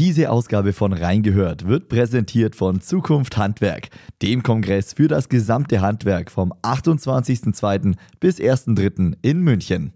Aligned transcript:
Diese 0.00 0.30
Ausgabe 0.30 0.72
von 0.72 0.94
Reingehört 0.94 1.66
wird 1.66 1.90
präsentiert 1.90 2.56
von 2.56 2.80
Zukunft 2.80 3.36
Handwerk, 3.36 3.90
dem 4.22 4.42
Kongress 4.42 4.94
für 4.94 5.08
das 5.08 5.28
gesamte 5.28 5.82
Handwerk 5.82 6.30
vom 6.30 6.54
28.02. 6.62 7.96
bis 8.18 8.38
1.03. 8.38 9.18
in 9.20 9.40
München. 9.40 9.92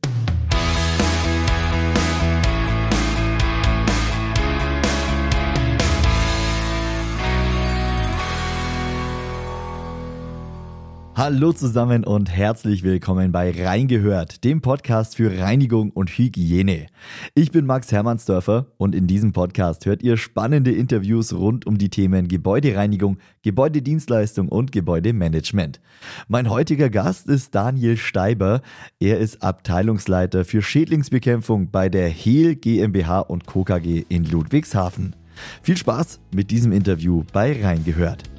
Hallo 11.17 11.53
zusammen 11.53 12.03
und 12.03 12.29
herzlich 12.29 12.83
willkommen 12.83 13.31
bei 13.31 13.53
Reingehört, 13.53 14.43
dem 14.43 14.61
Podcast 14.61 15.15
für 15.15 15.39
Reinigung 15.39 15.93
und 15.93 16.11
Hygiene. 16.11 16.89
Ich 17.37 17.53
bin 17.53 17.67
Max 17.67 17.93
Hermannsdörfer 17.93 18.67
und 18.79 18.97
in 18.97 19.07
diesem 19.07 19.33
Podcast 19.33 19.87
hört 19.87 20.03
ihr 20.03 20.17
spannende 20.17 20.73
Interviews 20.73 21.33
rund 21.33 21.69
um 21.69 21.79
die 21.79 21.89
Themen 21.89 22.27
Gebäudereinigung, 22.27 23.19
Gebäudedienstleistung 23.43 24.49
und 24.49 24.73
Gebäudemanagement. 24.73 25.81
Mein 26.27 26.51
heutiger 26.51 26.91
Gast 26.91 27.29
ist 27.29 27.55
Daniel 27.55 27.97
Steiber. 27.97 28.61
Er 28.99 29.19
ist 29.19 29.41
Abteilungsleiter 29.41 30.45
für 30.45 30.63
Schädlingsbekämpfung 30.63 31.71
bei 31.71 31.89
der 31.89 32.09
Hehl 32.09 32.57
GmbH 32.57 33.21
und 33.21 33.47
Co. 33.47 33.63
KG 33.63 34.05
in 34.09 34.25
Ludwigshafen. 34.25 35.15
Viel 35.63 35.77
Spaß 35.77 36.19
mit 36.35 36.51
diesem 36.51 36.73
Interview 36.73 37.23
bei 37.33 37.63
Reingehört. 37.63 38.34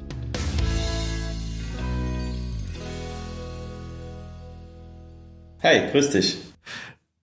Hi, 5.62 5.90
grüß 5.90 6.10
dich. 6.10 6.36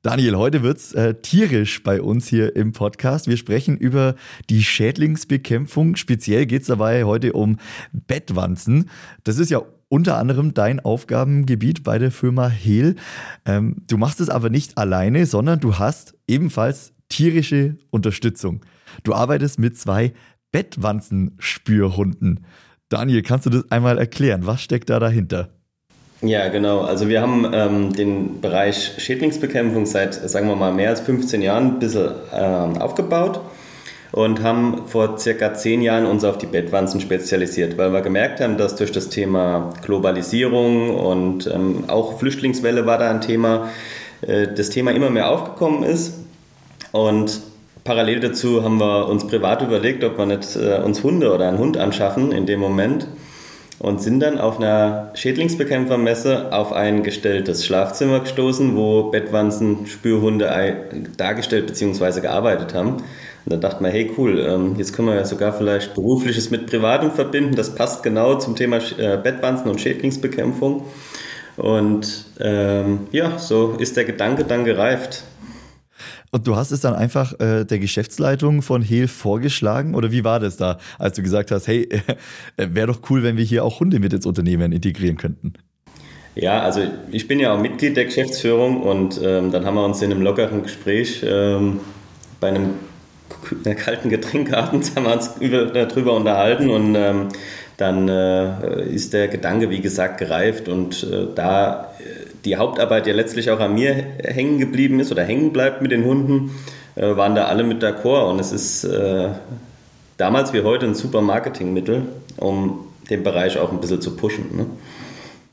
Daniel, 0.01 0.35
heute 0.35 0.63
wird's 0.63 0.91
äh, 0.93 1.13
tierisch 1.13 1.83
bei 1.83 2.01
uns 2.01 2.27
hier 2.27 2.55
im 2.55 2.73
Podcast. 2.73 3.27
Wir 3.27 3.37
sprechen 3.37 3.77
über 3.77 4.15
die 4.49 4.63
Schädlingsbekämpfung. 4.63 5.95
Speziell 5.95 6.45
geht's 6.45 6.67
dabei 6.67 7.03
heute 7.03 7.33
um 7.33 7.57
Bettwanzen. 7.93 8.89
Das 9.23 9.37
ist 9.37 9.51
ja 9.51 9.61
unter 9.87 10.17
anderem 10.17 10.55
dein 10.55 10.79
Aufgabengebiet 10.79 11.83
bei 11.83 11.99
der 11.99 12.11
Firma 12.11 12.49
Hehl. 12.49 12.95
Ähm, 13.45 13.77
du 13.87 13.97
machst 13.97 14.19
es 14.19 14.29
aber 14.29 14.49
nicht 14.49 14.79
alleine, 14.79 15.27
sondern 15.27 15.59
du 15.59 15.77
hast 15.77 16.15
ebenfalls 16.27 16.93
tierische 17.07 17.77
Unterstützung. 17.91 18.65
Du 19.03 19.13
arbeitest 19.13 19.59
mit 19.59 19.77
zwei 19.77 20.11
Bettwanzenspürhunden. 20.51 22.45
Daniel, 22.89 23.21
kannst 23.21 23.45
du 23.45 23.51
das 23.51 23.71
einmal 23.71 23.99
erklären? 23.99 24.47
Was 24.47 24.61
steckt 24.61 24.89
da 24.89 24.99
dahinter? 24.99 25.49
Ja, 26.25 26.47
genau. 26.47 26.79
Also 26.79 27.09
wir 27.09 27.21
haben 27.21 27.51
ähm, 27.53 27.93
den 27.93 28.39
Bereich 28.39 28.93
Schädlingsbekämpfung 28.97 29.85
seit, 29.85 30.13
sagen 30.13 30.47
wir 30.47 30.55
mal, 30.55 30.71
mehr 30.71 30.89
als 30.89 31.01
15 31.01 31.41
Jahren 31.41 31.65
ein 31.65 31.79
bisschen 31.79 32.11
ähm, 32.33 32.77
aufgebaut 32.77 33.41
und 34.13 34.41
haben 34.41 34.83
vor 34.87 35.17
circa 35.19 35.53
10 35.53 35.81
Jahren 35.81 36.05
uns 36.05 36.23
auf 36.23 36.37
die 36.37 36.45
Bettwanzen 36.45 37.01
spezialisiert, 37.01 37.77
weil 37.77 37.91
wir 37.91 37.99
gemerkt 37.99 38.39
haben, 38.39 38.57
dass 38.57 38.77
durch 38.77 38.93
das 38.93 39.09
Thema 39.09 39.73
Globalisierung 39.83 40.95
und 40.95 41.45
ähm, 41.47 41.83
auch 41.89 42.19
Flüchtlingswelle 42.19 42.85
war 42.85 42.99
da 42.99 43.09
ein 43.09 43.19
Thema, 43.19 43.69
äh, 44.21 44.47
das 44.47 44.69
Thema 44.69 44.91
immer 44.91 45.09
mehr 45.09 45.29
aufgekommen 45.29 45.83
ist 45.83 46.13
und 46.93 47.41
parallel 47.83 48.21
dazu 48.21 48.63
haben 48.63 48.77
wir 48.77 49.09
uns 49.09 49.27
privat 49.27 49.61
überlegt, 49.61 50.05
ob 50.05 50.17
wir 50.17 50.25
nicht 50.25 50.55
äh, 50.55 50.79
uns 50.85 51.03
Hunde 51.03 51.33
oder 51.33 51.49
einen 51.49 51.57
Hund 51.57 51.75
anschaffen 51.75 52.31
in 52.31 52.45
dem 52.45 52.61
Moment 52.61 53.07
und 53.79 54.01
sind 54.01 54.19
dann 54.19 54.37
auf 54.39 54.59
einer 54.59 55.11
Schädlingsbekämpfermesse 55.13 56.53
auf 56.53 56.73
ein 56.73 57.03
gestelltes 57.03 57.65
Schlafzimmer 57.65 58.21
gestoßen, 58.21 58.75
wo 58.75 59.09
Bettwanzen 59.09 59.87
Spürhunde 59.87 60.49
dargestellt 61.17 61.67
bzw. 61.67 62.21
gearbeitet 62.21 62.73
haben. 62.73 62.97
Und 63.45 63.51
dann 63.51 63.61
dachte 63.61 63.83
man, 63.83 63.91
hey 63.91 64.09
cool, 64.17 64.39
ähm, 64.39 64.75
jetzt 64.77 64.93
können 64.93 65.09
wir 65.09 65.15
ja 65.15 65.25
sogar 65.25 65.51
vielleicht 65.51 65.93
berufliches 65.95 66.49
mit 66.49 66.67
Privatem 66.67 67.11
verbinden. 67.11 67.55
Das 67.55 67.75
passt 67.75 68.03
genau 68.03 68.35
zum 68.35 68.55
Thema 68.55 68.77
äh, 68.97 69.17
Bettwanzen 69.17 69.69
und 69.69 69.81
Schädlingsbekämpfung. 69.81 70.85
Und 71.57 72.25
ähm, 72.39 73.01
ja, 73.11 73.37
so 73.37 73.75
ist 73.77 73.97
der 73.97 74.05
Gedanke 74.05 74.45
dann 74.45 74.63
gereift. 74.63 75.23
Und 76.33 76.47
du 76.47 76.55
hast 76.55 76.71
es 76.71 76.81
dann 76.81 76.95
einfach 76.95 77.39
äh, 77.39 77.63
der 77.63 77.77
Geschäftsleitung 77.77 78.63
von 78.63 78.81
Hehl 78.81 79.07
vorgeschlagen? 79.07 79.93
Oder 79.93 80.11
wie 80.11 80.23
war 80.23 80.39
das 80.39 80.57
da, 80.57 80.79
als 80.97 81.15
du 81.15 81.21
gesagt 81.21 81.51
hast, 81.51 81.67
hey, 81.67 81.87
äh, 82.57 82.67
wäre 82.71 82.87
doch 82.87 83.01
cool, 83.11 83.21
wenn 83.21 83.37
wir 83.37 83.43
hier 83.43 83.63
auch 83.63 83.79
Hunde 83.79 83.99
mit 83.99 84.13
ins 84.13 84.25
Unternehmen 84.25 84.71
integrieren 84.71 85.15
könnten? 85.15 85.53
Ja, 86.33 86.63
also 86.63 86.81
ich 87.11 87.27
bin 87.27 87.39
ja 87.39 87.53
auch 87.53 87.59
Mitglied 87.61 87.95
der 87.95 88.05
Geschäftsführung 88.05 88.81
und 88.81 89.21
ähm, 89.23 89.51
dann 89.51 89.63
haben 89.63 89.75
wir 89.75 89.85
uns 89.85 90.01
in 90.01 90.11
einem 90.11 90.23
lockeren 90.23 90.63
Gespräch 90.63 91.23
ähm, 91.23 91.81
bei 92.39 92.47
einem 92.47 92.71
kalten 93.77 94.09
Getränk 94.09 94.51
abends 94.53 94.95
haben 94.95 95.05
wir 95.05 95.13
uns 95.13 95.35
über, 95.39 95.65
darüber 95.67 96.15
unterhalten 96.15 96.71
und 96.71 96.95
ähm, 96.95 97.29
dann 97.77 98.09
äh, 98.09 98.85
ist 98.85 99.13
der 99.13 99.27
Gedanke, 99.27 99.69
wie 99.69 99.81
gesagt, 99.81 100.17
gereift 100.17 100.67
und 100.67 101.03
äh, 101.03 101.27
da 101.35 101.93
äh, 101.99 102.22
die 102.45 102.57
Hauptarbeit 102.57 103.07
ja 103.07 103.13
letztlich 103.13 103.49
auch 103.51 103.59
an 103.59 103.73
mir 103.73 103.93
hängen 104.23 104.59
geblieben 104.59 104.99
ist 104.99 105.11
oder 105.11 105.23
hängen 105.23 105.53
bleibt 105.53 105.81
mit 105.81 105.91
den 105.91 106.03
Hunden, 106.03 106.51
äh, 106.95 107.15
waren 107.15 107.35
da 107.35 107.45
alle 107.45 107.63
mit 107.63 107.83
d'accord 107.83 108.29
und 108.29 108.39
es 108.39 108.51
ist 108.51 108.83
äh, 108.83 109.29
damals 110.17 110.53
wie 110.53 110.61
heute 110.61 110.85
ein 110.85 110.95
super 110.95 111.21
Marketingmittel, 111.21 112.03
um 112.37 112.87
den 113.09 113.23
Bereich 113.23 113.57
auch 113.57 113.71
ein 113.71 113.79
bisschen 113.79 114.01
zu 114.01 114.15
pushen. 114.15 114.45
Ne? 114.55 114.65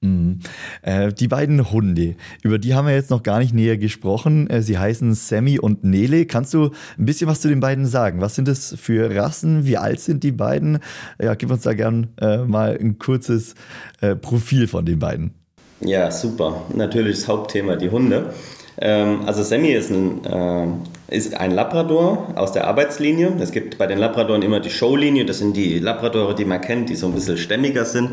Mhm. 0.03 0.41
Äh, 0.83 1.13
die 1.13 1.29
beiden 1.29 1.71
Hunde, 1.71 2.17
über 2.43 2.59
die 2.59 2.75
haben 2.75 2.87
wir 2.87 2.95
jetzt 2.95 3.11
noch 3.11 3.23
gar 3.23 3.39
nicht 3.39 3.53
näher 3.53 3.77
gesprochen. 3.77 4.49
Äh, 4.49 4.63
sie 4.63 4.79
heißen 4.79 5.15
Sammy 5.15 5.59
und 5.59 5.85
Nele. 5.85 6.25
Kannst 6.25 6.55
du 6.55 6.71
ein 6.99 7.05
bisschen 7.05 7.29
was 7.29 7.41
zu 7.41 7.49
den 7.49 7.61
beiden 7.61 7.85
sagen? 7.85 8.21
Was 8.21 8.35
sind 8.35 8.49
das 8.49 8.75
für 8.81 9.15
Rassen? 9.15 9.67
Wie 9.67 9.77
alt 9.77 10.01
sind 10.01 10.25
die 10.25 10.33
beiden? 10.33 10.79
Ja, 11.21 11.35
gib 11.35 11.51
uns 11.51 11.63
da 11.63 11.75
gern 11.75 12.09
äh, 12.19 12.39
mal 12.39 12.79
ein 12.81 12.99
kurzes 12.99 13.55
äh, 14.01 14.17
Profil 14.17 14.69
von 14.69 14.87
den 14.87 14.99
beiden. 14.99 15.40
Ja, 15.81 16.11
super. 16.11 16.63
Natürlich 16.75 17.21
das 17.21 17.29
Hauptthema, 17.29 17.77
die 17.77 17.91
Hunde. 17.91 18.35
Ähm, 18.79 19.23
also 19.27 19.43
Sammy 19.43 19.73
ist 19.73 19.91
ein, 19.91 20.25
äh, 20.25 21.17
ist 21.17 21.35
ein 21.35 21.51
Labrador 21.53 22.29
aus 22.37 22.53
der 22.53 22.67
Arbeitslinie. 22.67 23.33
Es 23.41 23.51
gibt 23.51 23.79
bei 23.79 23.87
den 23.87 23.99
Labradoren 23.99 24.43
immer 24.43 24.61
die 24.61 24.71
Showlinie. 24.71 25.25
Das 25.25 25.39
sind 25.39 25.57
die 25.57 25.79
Labradore, 25.79 26.35
die 26.35 26.45
man 26.45 26.61
kennt, 26.61 26.89
die 26.91 26.97
so 26.97 27.07
ein 27.07 27.15
bisschen 27.15 27.39
stämmiger 27.39 27.85
sind. 27.85 28.11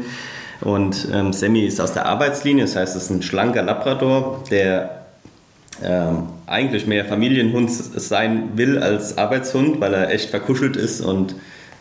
Und 0.61 1.07
ähm, 1.13 1.33
Sammy 1.33 1.65
ist 1.65 1.79
aus 1.79 1.93
der 1.93 2.05
Arbeitslinie, 2.05 2.63
das 2.63 2.75
heißt, 2.75 2.95
es 2.95 3.03
ist 3.03 3.09
ein 3.11 3.21
schlanker 3.21 3.61
Labrador, 3.61 4.43
der 4.49 5.05
ähm, 5.83 6.23
eigentlich 6.47 6.87
mehr 6.87 7.05
Familienhund 7.05 7.69
sein 7.71 8.49
will 8.55 8.79
als 8.79 9.17
Arbeitshund, 9.17 9.79
weil 9.79 9.93
er 9.93 10.09
echt 10.09 10.31
verkuschelt 10.31 10.75
ist 10.75 11.01
und 11.01 11.35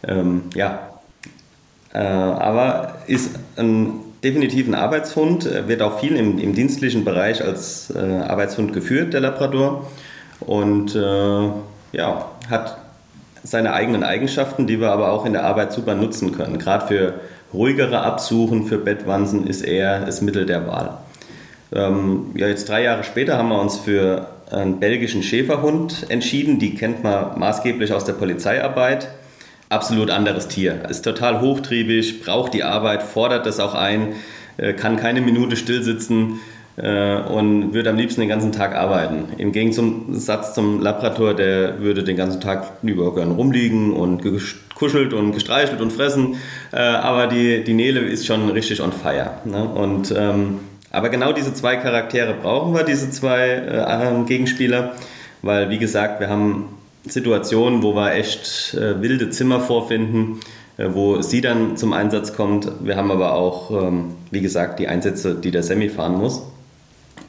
ähm, 0.06 0.42
ja, 0.54 0.91
äh, 1.94 1.98
aber 1.98 2.98
ist 3.06 3.30
ein 3.56 3.92
definitiv 4.26 4.66
ein 4.66 4.75
Arbeitshund, 4.75 5.47
er 5.47 5.69
wird 5.69 5.82
auch 5.82 6.00
viel 6.00 6.16
im, 6.16 6.38
im 6.38 6.53
dienstlichen 6.53 7.04
Bereich 7.04 7.44
als 7.44 7.92
äh, 7.94 7.98
Arbeitshund 7.98 8.72
geführt, 8.72 9.14
der 9.14 9.20
Labrador 9.20 9.87
und 10.41 10.97
äh, 10.97 11.48
ja, 11.92 12.31
hat 12.50 12.76
seine 13.44 13.72
eigenen 13.72 14.03
Eigenschaften, 14.03 14.66
die 14.66 14.81
wir 14.81 14.91
aber 14.91 15.12
auch 15.12 15.25
in 15.25 15.32
der 15.32 15.44
Arbeit 15.44 15.72
super 15.72 15.94
nutzen 15.94 16.36
können. 16.36 16.59
Gerade 16.59 16.88
für 16.88 17.15
ruhigere 17.54 18.00
Absuchen 18.00 18.66
für 18.66 18.78
Bettwanzen 18.78 19.47
ist 19.47 19.62
er 19.62 20.00
das 20.00 20.20
Mittel 20.22 20.44
der 20.44 20.66
Wahl. 20.66 20.98
Ähm, 21.72 22.32
ja, 22.34 22.48
jetzt 22.48 22.69
drei 22.69 22.82
Jahre 22.82 23.04
später 23.04 23.38
haben 23.38 23.50
wir 23.50 23.60
uns 23.60 23.76
für 23.76 24.26
einen 24.50 24.81
belgischen 24.81 25.22
Schäferhund 25.22 26.06
entschieden. 26.09 26.59
Die 26.59 26.75
kennt 26.75 27.04
man 27.04 27.38
maßgeblich 27.38 27.92
aus 27.92 28.04
der 28.04 28.15
Polizeiarbeit. 28.15 29.09
Absolut 29.69 30.10
anderes 30.10 30.47
Tier. 30.47 30.84
Ist 30.88 31.03
total 31.03 31.41
hochtriebig, 31.41 32.22
braucht 32.22 32.54
die 32.54 32.62
Arbeit, 32.62 33.03
fordert 33.03 33.47
das 33.47 33.59
auch 33.59 33.75
ein, 33.75 34.15
äh, 34.59 34.75
kann 34.75 34.97
keine 34.97 35.21
Minute 35.21 35.56
stillsitzen 35.56 36.38
äh, 36.77 37.16
und 37.16 37.75
würde 37.75 37.91
am 37.91 37.97
liebsten 37.97 38.21
den 38.21 38.28
ganzen 38.28 38.53
Tag 38.53 38.77
arbeiten. 38.77 39.25
Im 39.38 39.50
Gegensatz 39.50 40.54
zum 40.54 40.81
Labrador, 40.81 41.34
der 41.34 41.81
würde 41.81 42.04
den 42.04 42.16
ganzen 42.16 42.41
Tag 42.41 42.75
über 42.84 43.12
gern 43.12 43.32
rumliegen 43.32 43.93
und 43.93 44.22
gekuschelt 44.22 45.13
und 45.13 45.33
gestreichelt 45.33 45.80
und 45.80 45.92
fressen. 45.92 46.36
Äh, 46.72 46.77
aber 46.77 47.27
die, 47.27 47.65
die 47.65 47.74
Nele 47.74 48.01
ist 48.01 48.24
schon 48.24 48.48
richtig 48.51 48.80
on 48.80 48.92
fire. 48.92 49.33
Ne? 49.47 49.65
Und, 49.65 50.15
ähm, 50.16 50.60
aber 50.92 51.09
genau 51.09 51.33
diese 51.33 51.53
zwei 51.54 51.74
Charaktere 51.74 52.34
brauchen 52.34 52.72
wir, 52.72 52.84
diese 52.84 53.10
zwei 53.10 54.24
Gegenspieler, 54.27 54.92
weil 55.42 55.69
wie 55.69 55.77
gesagt, 55.77 56.21
wir 56.21 56.30
haben 56.30 56.69
Situationen, 57.08 57.82
wo 57.82 57.94
wir 57.94 58.14
echt 58.14 58.74
äh, 58.74 59.00
wilde 59.00 59.30
Zimmer 59.30 59.60
vorfinden, 59.60 60.41
äh, 60.76 60.88
wo 60.92 61.22
sie 61.22 61.41
dann 61.41 61.76
zum 61.76 61.92
Einsatz 61.92 62.34
kommt. 62.34 62.70
Wir 62.82 62.97
haben 62.97 63.10
aber 63.10 63.34
auch, 63.34 63.70
ähm, 63.70 64.14
wie 64.30 64.41
gesagt, 64.41 64.78
die 64.78 64.88
Einsätze, 64.88 65.34
die 65.34 65.50
der 65.50 65.62
Semi 65.62 65.88
fahren 65.88 66.16
muss. 66.16 66.42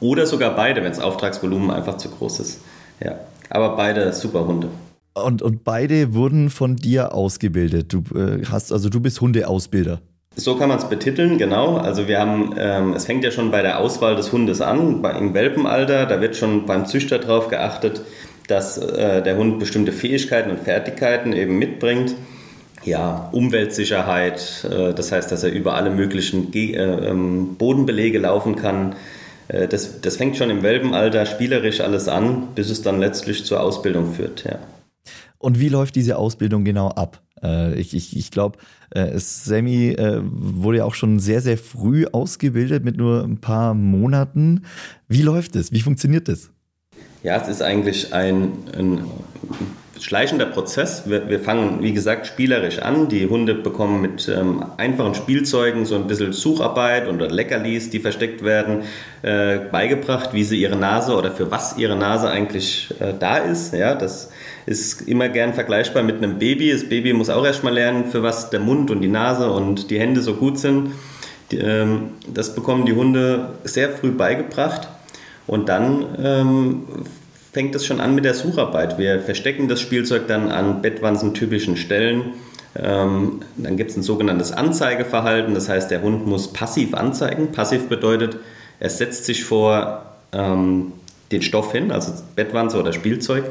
Oder 0.00 0.26
sogar 0.26 0.54
beide, 0.54 0.82
wenn 0.82 0.90
das 0.90 1.00
Auftragsvolumen 1.00 1.70
einfach 1.70 1.96
zu 1.96 2.10
groß 2.10 2.40
ist. 2.40 2.60
Ja. 3.02 3.18
Aber 3.50 3.76
beide 3.76 4.12
super 4.12 4.46
Hunde. 4.46 4.68
Und, 5.14 5.42
und 5.42 5.64
beide 5.64 6.14
wurden 6.14 6.50
von 6.50 6.76
dir 6.76 7.14
ausgebildet. 7.14 7.92
Du 7.92 8.02
äh, 8.14 8.44
hast, 8.44 8.72
also 8.72 8.88
du 8.88 9.00
bist 9.00 9.20
Hundeausbilder. 9.20 10.00
So 10.36 10.54
kann 10.54 10.68
man 10.68 10.78
es 10.78 10.88
betiteln, 10.88 11.36
genau. 11.38 11.78
Also 11.78 12.06
wir 12.06 12.20
haben, 12.20 12.54
ähm, 12.56 12.92
es 12.92 13.06
fängt 13.06 13.24
ja 13.24 13.32
schon 13.32 13.50
bei 13.50 13.60
der 13.60 13.80
Auswahl 13.80 14.14
des 14.14 14.30
Hundes 14.30 14.60
an, 14.60 15.02
bei, 15.02 15.10
im 15.18 15.34
Welpenalter, 15.34 16.06
da 16.06 16.20
wird 16.20 16.36
schon 16.36 16.64
beim 16.64 16.86
Züchter 16.86 17.18
darauf 17.18 17.48
geachtet, 17.48 18.02
dass 18.48 18.78
äh, 18.78 19.22
der 19.22 19.36
Hund 19.36 19.60
bestimmte 19.60 19.92
Fähigkeiten 19.92 20.50
und 20.50 20.60
Fertigkeiten 20.60 21.32
eben 21.32 21.58
mitbringt. 21.58 22.16
Ja, 22.84 23.28
Umweltsicherheit, 23.32 24.66
äh, 24.70 24.94
das 24.94 25.12
heißt, 25.12 25.30
dass 25.30 25.44
er 25.44 25.52
über 25.52 25.74
alle 25.74 25.90
möglichen 25.90 26.50
Ge 26.50 26.72
äh, 26.72 27.10
ähm, 27.10 27.56
Bodenbelege 27.56 28.18
laufen 28.18 28.56
kann. 28.56 28.96
Äh, 29.48 29.68
das, 29.68 30.00
das 30.00 30.16
fängt 30.16 30.36
schon 30.36 30.50
im 30.50 30.62
Welpenalter 30.62 31.26
spielerisch 31.26 31.80
alles 31.80 32.08
an, 32.08 32.48
bis 32.54 32.70
es 32.70 32.82
dann 32.82 32.98
letztlich 32.98 33.44
zur 33.44 33.60
Ausbildung 33.60 34.14
führt. 34.14 34.44
Ja. 34.44 34.58
Und 35.36 35.60
wie 35.60 35.68
läuft 35.68 35.94
diese 35.94 36.16
Ausbildung 36.16 36.64
genau 36.64 36.88
ab? 36.88 37.20
Äh, 37.42 37.78
ich 37.78 37.94
ich, 37.94 38.16
ich 38.16 38.30
glaube, 38.30 38.58
äh, 38.90 39.18
Sammy 39.18 39.94
wurde 39.98 40.78
ja 40.78 40.84
auch 40.84 40.94
schon 40.94 41.18
sehr, 41.18 41.42
sehr 41.42 41.58
früh 41.58 42.06
ausgebildet 42.06 42.82
mit 42.82 42.96
nur 42.96 43.24
ein 43.24 43.40
paar 43.42 43.74
Monaten. 43.74 44.64
Wie 45.06 45.22
läuft 45.22 45.54
es? 45.54 45.70
Wie 45.72 45.82
funktioniert 45.82 46.28
das? 46.28 46.50
Ja, 47.22 47.36
es 47.36 47.48
ist 47.48 47.62
eigentlich 47.62 48.14
ein, 48.14 48.52
ein 48.76 49.04
schleichender 50.00 50.46
Prozess. 50.46 51.02
Wir, 51.06 51.28
wir, 51.28 51.40
fangen, 51.40 51.82
wie 51.82 51.92
gesagt, 51.92 52.26
spielerisch 52.26 52.78
an. 52.78 53.08
Die 53.08 53.26
Hunde 53.26 53.54
bekommen 53.54 54.00
mit 54.00 54.28
ähm, 54.28 54.64
einfachen 54.76 55.14
Spielzeugen 55.14 55.84
so 55.84 55.96
ein 55.96 56.06
bisschen 56.06 56.32
Sucharbeit 56.32 57.08
oder 57.08 57.28
Leckerlis, 57.28 57.90
die 57.90 57.98
versteckt 57.98 58.44
werden, 58.44 58.82
äh, 59.22 59.58
beigebracht, 59.58 60.32
wie 60.32 60.44
sie 60.44 60.60
ihre 60.60 60.76
Nase 60.76 61.16
oder 61.16 61.32
für 61.32 61.50
was 61.50 61.76
ihre 61.76 61.96
Nase 61.96 62.30
eigentlich 62.30 62.94
äh, 63.00 63.12
da 63.18 63.38
ist. 63.38 63.74
Ja, 63.74 63.94
das 63.94 64.30
ist 64.66 65.02
immer 65.08 65.28
gern 65.28 65.54
vergleichbar 65.54 66.04
mit 66.04 66.16
einem 66.18 66.38
Baby. 66.38 66.70
Das 66.70 66.88
Baby 66.88 67.12
muss 67.12 67.30
auch 67.30 67.44
erstmal 67.44 67.74
lernen, 67.74 68.04
für 68.06 68.22
was 68.22 68.50
der 68.50 68.60
Mund 68.60 68.90
und 68.90 69.00
die 69.00 69.08
Nase 69.08 69.50
und 69.50 69.90
die 69.90 69.98
Hände 69.98 70.20
so 70.20 70.34
gut 70.34 70.58
sind. 70.58 70.92
Die, 71.50 71.58
ähm, 71.58 72.10
das 72.32 72.54
bekommen 72.54 72.86
die 72.86 72.92
Hunde 72.92 73.54
sehr 73.64 73.90
früh 73.90 74.12
beigebracht. 74.12 74.88
Und 75.48 75.68
dann 75.68 76.06
ähm, 76.22 76.84
fängt 77.52 77.74
es 77.74 77.84
schon 77.84 78.00
an 78.00 78.14
mit 78.14 78.24
der 78.24 78.34
Sucharbeit. 78.34 78.98
Wir 78.98 79.20
verstecken 79.20 79.66
das 79.66 79.80
Spielzeug 79.80 80.28
dann 80.28 80.52
an 80.52 80.82
bettwanzentypischen 80.82 81.76
Stellen. 81.76 82.34
Ähm, 82.76 83.40
dann 83.56 83.76
gibt 83.76 83.90
es 83.90 83.96
ein 83.96 84.02
sogenanntes 84.02 84.52
Anzeigeverhalten. 84.52 85.54
Das 85.54 85.68
heißt, 85.68 85.90
der 85.90 86.02
Hund 86.02 86.26
muss 86.26 86.52
passiv 86.52 86.94
anzeigen. 86.94 87.50
Passiv 87.50 87.88
bedeutet, 87.88 88.36
er 88.78 88.90
setzt 88.90 89.24
sich 89.24 89.44
vor 89.44 90.02
ähm, 90.32 90.92
den 91.32 91.42
Stoff 91.42 91.72
hin, 91.72 91.90
also 91.90 92.12
Bettwanze 92.36 92.78
oder 92.78 92.92
Spielzeug, 92.92 93.44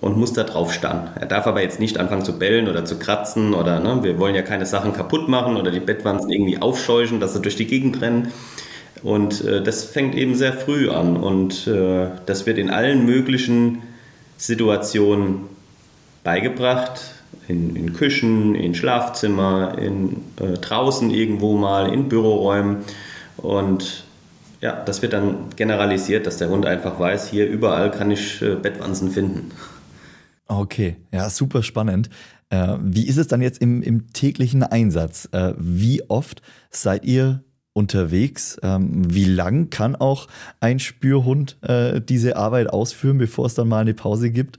und 0.00 0.16
muss 0.16 0.32
da 0.32 0.44
drauf 0.44 0.72
starren. 0.72 1.08
Er 1.18 1.26
darf 1.26 1.46
aber 1.46 1.62
jetzt 1.62 1.80
nicht 1.80 1.98
anfangen 1.98 2.24
zu 2.24 2.38
bellen 2.38 2.68
oder 2.68 2.84
zu 2.84 2.98
kratzen 2.98 3.54
oder 3.54 3.80
ne, 3.80 4.02
wir 4.02 4.18
wollen 4.18 4.34
ja 4.34 4.42
keine 4.42 4.66
Sachen 4.66 4.92
kaputt 4.92 5.28
machen 5.28 5.56
oder 5.56 5.70
die 5.70 5.80
Bettwanzen 5.80 6.30
irgendwie 6.30 6.60
aufscheuchen, 6.60 7.20
dass 7.20 7.32
sie 7.32 7.40
durch 7.40 7.56
die 7.56 7.66
Gegend 7.66 8.00
rennen. 8.00 8.32
Und 9.04 9.44
äh, 9.44 9.62
das 9.62 9.84
fängt 9.84 10.14
eben 10.14 10.34
sehr 10.34 10.54
früh 10.54 10.88
an 10.88 11.18
und 11.18 11.66
äh, 11.66 12.08
das 12.24 12.46
wird 12.46 12.56
in 12.56 12.70
allen 12.70 13.04
möglichen 13.04 13.82
Situationen 14.38 15.40
beigebracht. 16.24 17.10
In, 17.46 17.76
in 17.76 17.92
Küchen, 17.92 18.54
in 18.54 18.74
Schlafzimmer, 18.74 19.76
in, 19.76 20.22
äh, 20.40 20.54
draußen 20.54 21.10
irgendwo 21.10 21.58
mal, 21.58 21.92
in 21.92 22.08
Büroräumen. 22.08 22.78
Und 23.36 24.04
ja, 24.62 24.82
das 24.82 25.02
wird 25.02 25.12
dann 25.12 25.50
generalisiert, 25.54 26.26
dass 26.26 26.38
der 26.38 26.48
Hund 26.48 26.64
einfach 26.64 26.98
weiß, 26.98 27.28
hier 27.28 27.46
überall 27.46 27.90
kann 27.90 28.10
ich 28.10 28.40
äh, 28.40 28.54
Bettwanzen 28.54 29.10
finden. 29.10 29.50
Okay, 30.46 30.96
ja, 31.12 31.28
super 31.28 31.62
spannend. 31.62 32.08
Äh, 32.48 32.76
wie 32.80 33.06
ist 33.06 33.18
es 33.18 33.28
dann 33.28 33.42
jetzt 33.42 33.60
im, 33.60 33.82
im 33.82 34.14
täglichen 34.14 34.62
Einsatz? 34.62 35.28
Äh, 35.32 35.52
wie 35.58 36.08
oft 36.08 36.40
seid 36.70 37.04
ihr 37.04 37.44
unterwegs? 37.74 38.56
Ähm, 38.62 39.02
wie 39.14 39.26
lang 39.26 39.68
kann 39.68 39.94
auch 39.94 40.28
ein 40.60 40.78
Spürhund 40.78 41.58
äh, 41.62 42.00
diese 42.00 42.36
Arbeit 42.36 42.70
ausführen, 42.70 43.18
bevor 43.18 43.46
es 43.46 43.54
dann 43.54 43.68
mal 43.68 43.80
eine 43.80 43.92
Pause 43.92 44.30
gibt? 44.30 44.58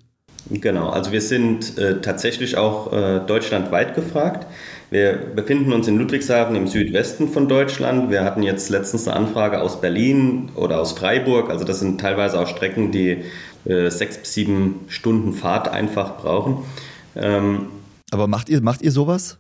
Genau, 0.51 0.89
also 0.89 1.11
wir 1.11 1.21
sind 1.21 1.77
äh, 1.79 2.01
tatsächlich 2.01 2.55
auch 2.55 2.93
äh, 2.93 3.19
deutschlandweit 3.25 3.95
gefragt. 3.95 4.45
Wir 4.91 5.13
befinden 5.35 5.73
uns 5.73 5.87
in 5.87 5.97
Ludwigshafen 5.97 6.55
im 6.55 6.67
Südwesten 6.67 7.29
von 7.29 7.47
Deutschland. 7.47 8.11
Wir 8.11 8.23
hatten 8.23 8.43
jetzt 8.43 8.69
letztens 8.69 9.07
eine 9.07 9.17
Anfrage 9.17 9.59
aus 9.59 9.81
Berlin 9.81 10.51
oder 10.53 10.79
aus 10.79 10.91
Freiburg. 10.91 11.49
Also 11.49 11.65
das 11.65 11.79
sind 11.79 11.99
teilweise 11.99 12.39
auch 12.39 12.47
Strecken, 12.47 12.91
die 12.91 13.23
äh, 13.65 13.89
sechs 13.89 14.19
bis 14.19 14.33
sieben 14.35 14.81
Stunden 14.87 15.33
Fahrt 15.33 15.67
einfach 15.67 16.17
brauchen. 16.17 16.59
Ähm, 17.15 17.67
Aber 18.11 18.27
macht 18.27 18.47
ihr, 18.49 18.61
macht 18.61 18.83
ihr 18.83 18.91
sowas? 18.91 19.39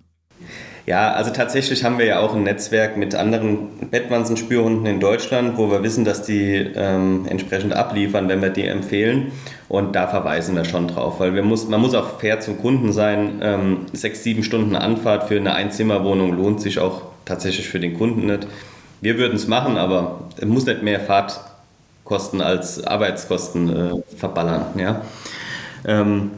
Ja, 0.85 1.13
also 1.13 1.31
tatsächlich 1.31 1.83
haben 1.83 1.97
wir 1.97 2.05
ja 2.05 2.19
auch 2.19 2.35
ein 2.35 2.43
Netzwerk 2.43 2.95
mit 2.95 3.15
anderen 3.15 3.89
Bettwanzenspürhunden 3.89 4.85
in 4.85 4.99
Deutschland, 4.99 5.57
wo 5.57 5.71
wir 5.71 5.81
wissen, 5.81 6.05
dass 6.05 6.21
die 6.21 6.57
ähm, 6.75 7.25
entsprechend 7.27 7.73
abliefern, 7.73 8.29
wenn 8.29 8.39
wir 8.43 8.51
die 8.51 8.67
empfehlen. 8.67 9.31
Und 9.67 9.95
da 9.95 10.05
verweisen 10.05 10.55
wir 10.55 10.63
schon 10.63 10.87
drauf, 10.87 11.19
weil 11.19 11.33
wir 11.33 11.41
muss, 11.41 11.67
man 11.67 11.81
muss 11.81 11.95
auch 11.95 12.19
fair 12.19 12.39
zum 12.39 12.59
Kunden 12.59 12.93
sein. 12.93 13.39
Ähm, 13.41 13.77
sechs, 13.93 14.21
sieben 14.21 14.43
Stunden 14.43 14.75
Anfahrt 14.75 15.27
für 15.27 15.37
eine 15.37 15.55
Einzimmerwohnung 15.55 16.37
lohnt 16.37 16.61
sich 16.61 16.77
auch 16.77 17.01
tatsächlich 17.25 17.67
für 17.67 17.79
den 17.79 17.97
Kunden 17.97 18.27
nicht. 18.27 18.45
Wir 19.01 19.17
würden 19.17 19.35
es 19.35 19.47
machen, 19.47 19.77
aber 19.77 20.29
es 20.37 20.45
muss 20.45 20.67
nicht 20.67 20.83
mehr 20.83 20.99
Fahrtkosten 20.99 22.41
als 22.41 22.85
Arbeitskosten 22.85 23.69
äh, 23.75 24.15
verballern. 24.17 24.67
Ja? 24.77 25.01
Ähm, 25.87 26.29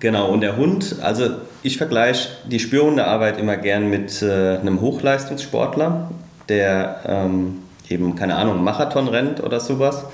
genau, 0.00 0.30
und 0.30 0.40
der 0.40 0.56
Hund, 0.56 0.96
also 1.02 1.30
ich 1.62 1.78
vergleiche 1.78 2.28
die 2.50 2.60
Spürhundearbeit 2.60 3.38
immer 3.38 3.56
gern 3.56 3.88
mit 3.88 4.22
äh, 4.22 4.58
einem 4.58 4.80
Hochleistungssportler, 4.80 6.10
der 6.48 7.00
ähm, 7.06 7.58
eben, 7.88 8.14
keine 8.16 8.36
Ahnung, 8.36 8.62
Marathon 8.62 9.08
rennt 9.08 9.42
oder 9.42 9.60
sowas. 9.60 10.04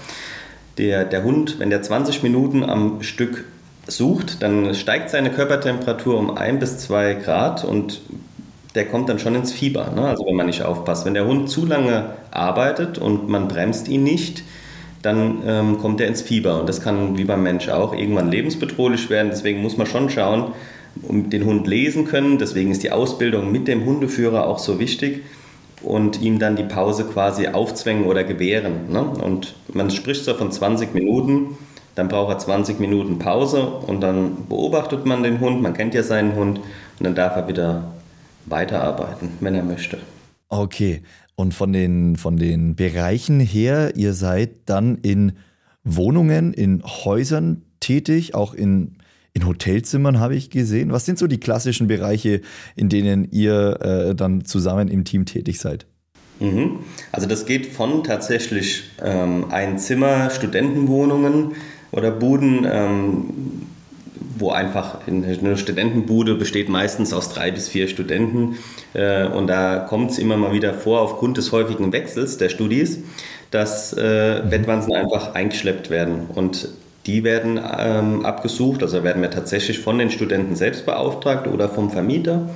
Der, 0.79 1.05
der 1.05 1.25
Hund, 1.25 1.59
wenn 1.59 1.71
der 1.71 1.82
20 1.82 2.23
Minuten 2.23 2.62
am 2.62 3.03
Stück 3.03 3.44
sucht, 3.87 4.43
dann 4.43 4.75
steigt 4.75 5.11
seine 5.11 5.31
Körpertemperatur 5.31 6.17
um 6.19 6.37
ein 6.37 6.59
bis 6.59 6.79
zwei 6.79 7.15
Grad 7.15 7.65
und 7.65 8.00
der 8.75 8.87
kommt 8.87 9.09
dann 9.09 9.19
schon 9.19 9.35
ins 9.35 9.53
Fieber, 9.53 9.91
ne? 9.91 10.03
also 10.03 10.25
wenn 10.26 10.37
man 10.37 10.47
nicht 10.47 10.62
aufpasst. 10.62 11.05
Wenn 11.05 11.15
der 11.15 11.26
Hund 11.26 11.50
zu 11.50 11.67
lange 11.67 12.11
arbeitet 12.31 12.99
und 12.99 13.29
man 13.29 13.49
bremst 13.49 13.88
ihn 13.88 14.05
nicht, 14.05 14.44
dann 15.02 15.43
ähm, 15.47 15.79
kommt 15.79 16.00
er 16.00 16.08
ins 16.08 16.23
Fieber 16.23 16.61
und 16.61 16.69
das 16.69 16.82
kann 16.82 17.17
wie 17.17 17.25
beim 17.25 17.43
Mensch 17.43 17.69
auch 17.69 17.94
irgendwann 17.94 18.31
lebensbedrohlich 18.31 19.08
werden. 19.08 19.29
Deswegen 19.31 19.62
muss 19.62 19.76
man 19.76 19.87
schon 19.87 20.11
schauen, 20.11 20.52
um 21.02 21.31
den 21.31 21.44
Hund 21.44 21.67
lesen 21.67 22.05
können. 22.05 22.38
Deswegen 22.38 22.70
ist 22.70 22.82
die 22.82 22.93
Ausbildung 22.93 23.50
mit 23.50 23.69
dem 23.69 23.85
Hundeführer 23.85 24.47
auch 24.47 24.58
so 24.58 24.79
wichtig 24.79 25.23
und 25.82 26.20
ihm 26.20 26.38
dann 26.38 26.56
die 26.56 26.64
Pause 26.64 27.05
quasi 27.05 27.49
aufzwängen 27.49 28.05
oder 28.05 28.25
gewähren. 28.25 28.91
Ne? 28.91 29.02
Und 29.02 29.55
man 29.73 29.91
spricht 29.91 30.25
so 30.25 30.35
von 30.35 30.52
20 30.52 30.94
Minuten, 30.94 31.56
dann 31.94 32.08
braucht 32.08 32.35
er 32.35 32.38
20 32.38 32.79
Minuten 32.81 33.19
Pause 33.19 33.67
und 33.67 34.00
dann 34.00 34.47
beobachtet 34.49 35.06
man 35.06 35.23
den 35.23 35.41
Hund, 35.41 35.62
man 35.62 35.75
kennt 35.75 35.94
ja 35.94 36.02
seinen 36.02 36.35
Hund 36.35 36.58
und 36.58 37.06
dann 37.06 37.14
darf 37.14 37.37
er 37.37 37.49
wieder 37.49 37.93
weiterarbeiten, 38.47 39.30
wenn 39.40 39.54
er 39.54 39.62
möchte. 39.62 39.99
Okay, 40.52 41.02
und 41.40 41.54
von 41.54 41.73
den, 41.73 42.16
von 42.16 42.37
den 42.37 42.76
Bereichen 42.76 43.40
her, 43.40 43.97
ihr 43.97 44.12
seid 44.12 44.50
dann 44.66 44.99
in 44.99 45.32
Wohnungen, 45.85 46.52
in 46.52 46.82
Häusern 46.85 47.62
tätig, 47.80 48.35
auch 48.35 48.54
in 48.54 48.97
in 49.32 49.47
Hotelzimmern 49.47 50.18
habe 50.18 50.35
ich 50.35 50.50
gesehen. 50.50 50.90
Was 50.90 51.06
sind 51.06 51.16
so 51.16 51.28
die 51.28 51.38
klassischen 51.38 51.87
Bereiche, 51.87 52.40
in 52.75 52.88
denen 52.88 53.30
ihr 53.30 53.78
äh, 53.80 54.14
dann 54.16 54.44
zusammen 54.44 54.88
im 54.88 55.04
Team 55.04 55.25
tätig 55.25 55.61
seid? 55.61 55.87
Mhm. 56.40 56.80
Also 57.12 57.28
das 57.28 57.47
geht 57.47 57.66
von 57.66 58.02
tatsächlich 58.02 58.90
ähm, 59.00 59.47
ein 59.50 59.78
Zimmer, 59.78 60.30
Studentenwohnungen 60.30 61.52
oder 61.92 62.11
Buden, 62.11 62.66
ähm, 62.68 63.25
wo 64.40 64.50
einfach 64.50 64.99
eine 65.06 65.56
Studentenbude 65.56 66.35
besteht 66.35 66.68
meistens 66.68 67.12
aus 67.12 67.32
drei 67.32 67.50
bis 67.50 67.68
vier 67.68 67.88
Studenten. 67.88 68.56
Äh, 68.94 69.26
und 69.26 69.47
da 69.47 69.78
kommt 69.78 70.11
es 70.11 70.18
immer 70.18 70.37
mal 70.37 70.52
wieder 70.52 70.75
vor, 70.75 71.00
aufgrund 71.00 71.37
des 71.37 71.52
häufigen 71.52 71.92
Wechsels 71.92 72.38
der 72.38 72.49
Studis, 72.49 73.00
dass 73.50 73.92
äh, 73.92 74.42
mhm. 74.42 74.50
Bettwanzen 74.50 74.94
einfach 74.94 75.35
eingeschleppt 75.35 75.90
werden. 75.90 76.26
Und 76.35 76.68
die 77.06 77.25
werden 77.25 77.59
ähm, 77.78 78.25
abgesucht, 78.26 78.82
also 78.82 79.02
werden 79.04 79.23
wir 79.23 79.30
tatsächlich 79.30 79.78
von 79.78 79.99
den 79.99 80.11
Studenten 80.11 80.54
selbst 80.54 80.85
beauftragt 80.87 81.47
oder 81.47 81.68
vom 81.68 81.90
Vermieter. 81.90 82.50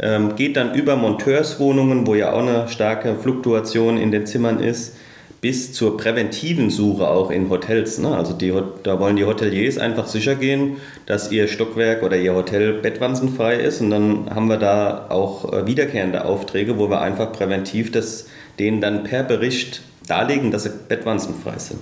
Ähm, 0.00 0.36
geht 0.36 0.56
dann 0.56 0.74
über 0.74 0.96
Monteurswohnungen, 0.96 2.06
wo 2.06 2.14
ja 2.14 2.32
auch 2.32 2.40
eine 2.40 2.68
starke 2.68 3.14
Fluktuation 3.16 3.98
in 3.98 4.10
den 4.10 4.26
Zimmern 4.26 4.60
ist, 4.60 4.96
bis 5.42 5.72
zur 5.72 5.96
präventiven 5.96 6.70
Suche 6.70 7.08
auch 7.08 7.30
in 7.30 7.50
Hotels. 7.50 7.98
Ne? 7.98 8.16
Also 8.16 8.32
die, 8.32 8.54
da 8.84 9.00
wollen 9.00 9.16
die 9.16 9.24
Hoteliers 9.24 9.76
einfach 9.76 10.06
sicher 10.06 10.36
gehen, 10.36 10.76
dass 11.06 11.32
ihr 11.32 11.48
Stockwerk 11.48 12.04
oder 12.04 12.16
ihr 12.16 12.32
Hotel 12.32 12.74
bettwanzenfrei 12.80 13.56
ist. 13.56 13.80
Und 13.80 13.90
dann 13.90 14.30
haben 14.30 14.46
wir 14.46 14.56
da 14.56 15.10
auch 15.10 15.52
äh, 15.52 15.66
wiederkehrende 15.66 16.24
Aufträge, 16.24 16.78
wo 16.78 16.88
wir 16.88 17.00
einfach 17.00 17.32
präventiv 17.32 17.90
das 17.90 18.28
denen 18.60 18.80
dann 18.80 19.02
per 19.02 19.24
Bericht 19.24 19.82
darlegen, 20.06 20.52
dass 20.52 20.62
sie 20.62 20.70
bettwanzenfrei 20.88 21.58
sind. 21.58 21.80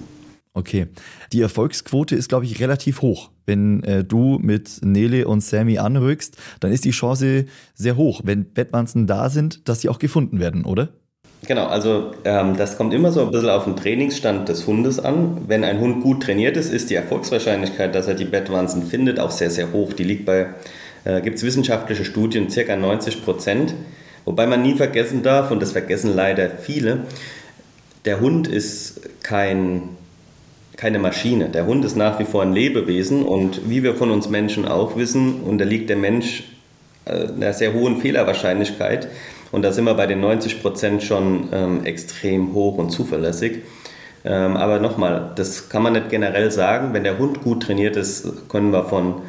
Okay. 0.54 0.86
Die 1.34 1.42
Erfolgsquote 1.42 2.16
ist, 2.16 2.30
glaube 2.30 2.46
ich, 2.46 2.60
relativ 2.60 3.02
hoch. 3.02 3.30
Wenn 3.44 3.84
äh, 3.84 4.04
du 4.04 4.38
mit 4.40 4.80
Nele 4.82 5.28
und 5.28 5.42
Sammy 5.42 5.76
anrückst, 5.76 6.36
dann 6.60 6.72
ist 6.72 6.86
die 6.86 6.92
Chance 6.92 7.44
sehr 7.74 7.96
hoch, 7.96 8.22
wenn 8.24 8.54
Bettwanzen 8.54 9.06
da 9.06 9.28
sind, 9.28 9.68
dass 9.68 9.82
sie 9.82 9.90
auch 9.90 9.98
gefunden 9.98 10.40
werden, 10.40 10.64
oder? 10.64 10.94
Genau, 11.46 11.66
also 11.66 12.12
ähm, 12.24 12.56
das 12.56 12.76
kommt 12.76 12.92
immer 12.92 13.12
so 13.12 13.22
ein 13.22 13.30
bisschen 13.30 13.48
auf 13.48 13.64
den 13.64 13.74
Trainingsstand 13.74 14.48
des 14.48 14.66
Hundes 14.66 15.00
an. 15.00 15.38
Wenn 15.46 15.64
ein 15.64 15.80
Hund 15.80 16.02
gut 16.02 16.22
trainiert 16.22 16.56
ist, 16.56 16.70
ist 16.70 16.90
die 16.90 16.94
Erfolgswahrscheinlichkeit, 16.94 17.94
dass 17.94 18.08
er 18.08 18.14
die 18.14 18.26
Bettwanzen 18.26 18.82
findet, 18.84 19.18
auch 19.18 19.30
sehr, 19.30 19.50
sehr 19.50 19.72
hoch. 19.72 19.94
Die 19.94 20.04
liegt 20.04 20.26
bei, 20.26 20.48
äh, 21.04 21.22
gibt 21.22 21.38
es 21.38 21.42
wissenschaftliche 21.42 22.04
Studien, 22.04 22.50
circa 22.50 22.76
90 22.76 23.24
Prozent. 23.24 23.74
Wobei 24.26 24.46
man 24.46 24.62
nie 24.62 24.74
vergessen 24.74 25.22
darf, 25.22 25.50
und 25.50 25.62
das 25.62 25.72
vergessen 25.72 26.14
leider 26.14 26.50
viele, 26.50 27.06
der 28.04 28.20
Hund 28.20 28.46
ist 28.46 29.00
kein, 29.22 29.82
keine 30.76 30.98
Maschine. 30.98 31.48
Der 31.48 31.66
Hund 31.66 31.86
ist 31.86 31.96
nach 31.96 32.18
wie 32.18 32.24
vor 32.24 32.42
ein 32.42 32.52
Lebewesen 32.52 33.22
und 33.22 33.68
wie 33.68 33.82
wir 33.82 33.94
von 33.94 34.10
uns 34.10 34.28
Menschen 34.28 34.68
auch 34.68 34.96
wissen, 34.96 35.40
unterliegt 35.40 35.88
der 35.88 35.96
Mensch 35.96 36.44
äh, 37.06 37.28
einer 37.28 37.54
sehr 37.54 37.72
hohen 37.72 37.96
Fehlerwahrscheinlichkeit. 37.96 39.08
Und 39.52 39.62
da 39.62 39.72
sind 39.72 39.84
wir 39.84 39.94
bei 39.94 40.06
den 40.06 40.20
90 40.20 40.62
Prozent 40.62 41.02
schon 41.02 41.48
ähm, 41.52 41.84
extrem 41.84 42.54
hoch 42.54 42.78
und 42.78 42.90
zuverlässig. 42.90 43.62
Ähm, 44.24 44.56
aber 44.56 44.78
nochmal, 44.78 45.32
das 45.36 45.68
kann 45.68 45.82
man 45.82 45.94
nicht 45.94 46.10
generell 46.10 46.50
sagen. 46.50 46.92
Wenn 46.92 47.04
der 47.04 47.18
Hund 47.18 47.42
gut 47.42 47.62
trainiert 47.62 47.96
ist, 47.96 48.48
können 48.48 48.72
wir 48.72 48.84
von 48.84 49.22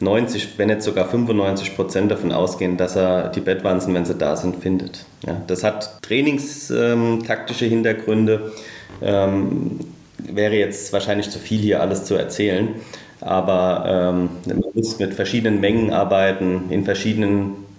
90, 0.00 0.58
wenn 0.58 0.68
nicht 0.68 0.82
sogar 0.82 1.08
95 1.08 1.76
Prozent 1.76 2.10
davon 2.10 2.32
ausgehen, 2.32 2.76
dass 2.76 2.96
er 2.96 3.28
die 3.28 3.40
Bettwanzen, 3.40 3.94
wenn 3.94 4.06
sie 4.06 4.14
da 4.14 4.34
sind, 4.34 4.56
findet. 4.56 5.04
Ja, 5.26 5.40
das 5.46 5.62
hat 5.62 6.02
trainingstaktische 6.02 7.66
ähm, 7.66 7.70
Hintergründe. 7.70 8.52
Ähm, 9.02 9.78
wäre 10.18 10.54
jetzt 10.54 10.92
wahrscheinlich 10.92 11.30
zu 11.30 11.38
viel 11.38 11.60
hier 11.60 11.80
alles 11.80 12.04
zu 12.04 12.14
erzählen. 12.14 12.68
Aber 13.20 13.84
ähm, 13.86 14.30
man 14.46 14.72
muss 14.74 14.98
mit 14.98 15.12
verschiedenen 15.12 15.60
Mengen 15.60 15.92
arbeiten, 15.92 16.70
in 16.70 16.84
verschiedenen 16.84 17.69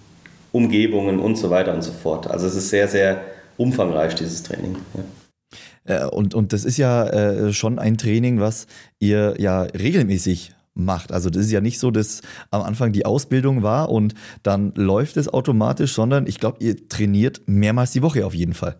Umgebungen 0.52 1.18
und 1.18 1.36
so 1.36 1.50
weiter 1.50 1.74
und 1.74 1.82
so 1.82 1.92
fort. 1.92 2.30
Also 2.30 2.46
es 2.46 2.54
ist 2.54 2.70
sehr, 2.70 2.88
sehr 2.88 3.22
umfangreich, 3.56 4.14
dieses 4.14 4.42
Training. 4.42 4.76
Ja. 4.94 6.04
Äh, 6.04 6.06
und, 6.06 6.34
und 6.34 6.52
das 6.52 6.64
ist 6.64 6.76
ja 6.76 7.06
äh, 7.08 7.52
schon 7.52 7.78
ein 7.78 7.98
Training, 7.98 8.40
was 8.40 8.66
ihr 8.98 9.34
ja 9.38 9.62
regelmäßig 9.62 10.52
macht. 10.74 11.12
Also 11.12 11.28
das 11.30 11.44
ist 11.44 11.52
ja 11.52 11.60
nicht 11.60 11.78
so, 11.78 11.90
dass 11.90 12.22
am 12.50 12.62
Anfang 12.62 12.92
die 12.92 13.04
Ausbildung 13.04 13.62
war 13.62 13.90
und 13.90 14.14
dann 14.42 14.72
läuft 14.74 15.16
es 15.16 15.28
automatisch, 15.28 15.92
sondern 15.92 16.26
ich 16.26 16.38
glaube, 16.40 16.58
ihr 16.60 16.88
trainiert 16.88 17.42
mehrmals 17.46 17.92
die 17.92 18.02
Woche 18.02 18.24
auf 18.24 18.34
jeden 18.34 18.54
Fall. 18.54 18.76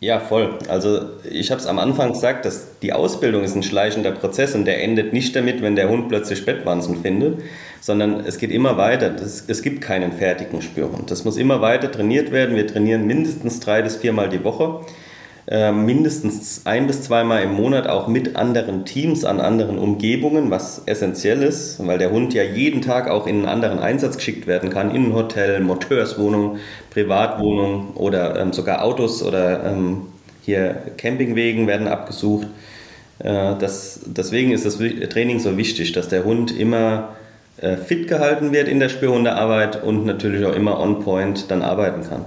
Ja, 0.00 0.18
voll. 0.18 0.58
Also 0.68 1.10
ich 1.30 1.52
habe 1.52 1.60
es 1.60 1.66
am 1.68 1.78
Anfang 1.78 2.12
gesagt, 2.12 2.44
dass 2.44 2.80
die 2.80 2.92
Ausbildung 2.92 3.44
ist 3.44 3.54
ein 3.54 3.62
schleichender 3.62 4.10
Prozess 4.10 4.54
und 4.54 4.64
der 4.64 4.82
endet 4.82 5.12
nicht 5.12 5.36
damit, 5.36 5.62
wenn 5.62 5.76
der 5.76 5.88
Hund 5.88 6.08
plötzlich 6.08 6.44
Bettwanzen 6.44 7.02
findet, 7.02 7.40
sondern 7.82 8.20
es 8.20 8.38
geht 8.38 8.52
immer 8.52 8.76
weiter. 8.76 9.10
Das, 9.10 9.44
es 9.48 9.60
gibt 9.60 9.80
keinen 9.80 10.12
fertigen 10.12 10.62
Spürhund. 10.62 11.10
Das 11.10 11.24
muss 11.24 11.36
immer 11.36 11.60
weiter 11.60 11.90
trainiert 11.90 12.30
werden. 12.30 12.54
Wir 12.54 12.68
trainieren 12.68 13.08
mindestens 13.08 13.58
drei 13.58 13.82
bis 13.82 13.96
viermal 13.96 14.28
die 14.28 14.44
Woche. 14.44 14.80
Äh, 15.48 15.72
mindestens 15.72 16.62
ein 16.64 16.86
bis 16.86 17.02
zweimal 17.02 17.42
im 17.42 17.54
Monat 17.54 17.88
auch 17.88 18.06
mit 18.06 18.36
anderen 18.36 18.84
Teams 18.84 19.24
an 19.24 19.40
anderen 19.40 19.78
Umgebungen, 19.78 20.52
was 20.52 20.82
essentiell 20.86 21.42
ist, 21.42 21.84
weil 21.84 21.98
der 21.98 22.12
Hund 22.12 22.32
ja 22.34 22.44
jeden 22.44 22.82
Tag 22.82 23.10
auch 23.10 23.26
in 23.26 23.38
einen 23.38 23.46
anderen 23.46 23.80
Einsatz 23.80 24.16
geschickt 24.16 24.46
werden 24.46 24.70
kann, 24.70 24.94
in 24.94 25.06
ein 25.06 25.14
Hotel, 25.14 25.58
Monteurswohnung, 25.58 26.58
Privatwohnung 26.90 27.96
oder 27.96 28.38
ähm, 28.38 28.52
sogar 28.52 28.84
Autos 28.84 29.24
oder 29.24 29.66
ähm, 29.66 30.02
hier 30.42 30.76
Campingwegen 30.96 31.66
werden 31.66 31.88
abgesucht. 31.88 32.46
Äh, 33.18 33.56
das, 33.58 34.02
deswegen 34.06 34.52
ist 34.52 34.64
das 34.64 34.78
Training 34.78 35.40
so 35.40 35.56
wichtig, 35.56 35.90
dass 35.90 36.06
der 36.06 36.22
Hund 36.22 36.56
immer 36.56 37.16
äh, 37.62 37.76
fit 37.76 38.08
gehalten 38.08 38.52
wird 38.52 38.68
in 38.68 38.80
der 38.80 38.88
Spürhundearbeit 38.88 39.82
und 39.82 40.04
natürlich 40.04 40.44
auch 40.44 40.54
immer 40.54 40.78
on 40.80 41.00
point 41.00 41.50
dann 41.50 41.62
arbeiten 41.62 42.02
kann. 42.02 42.24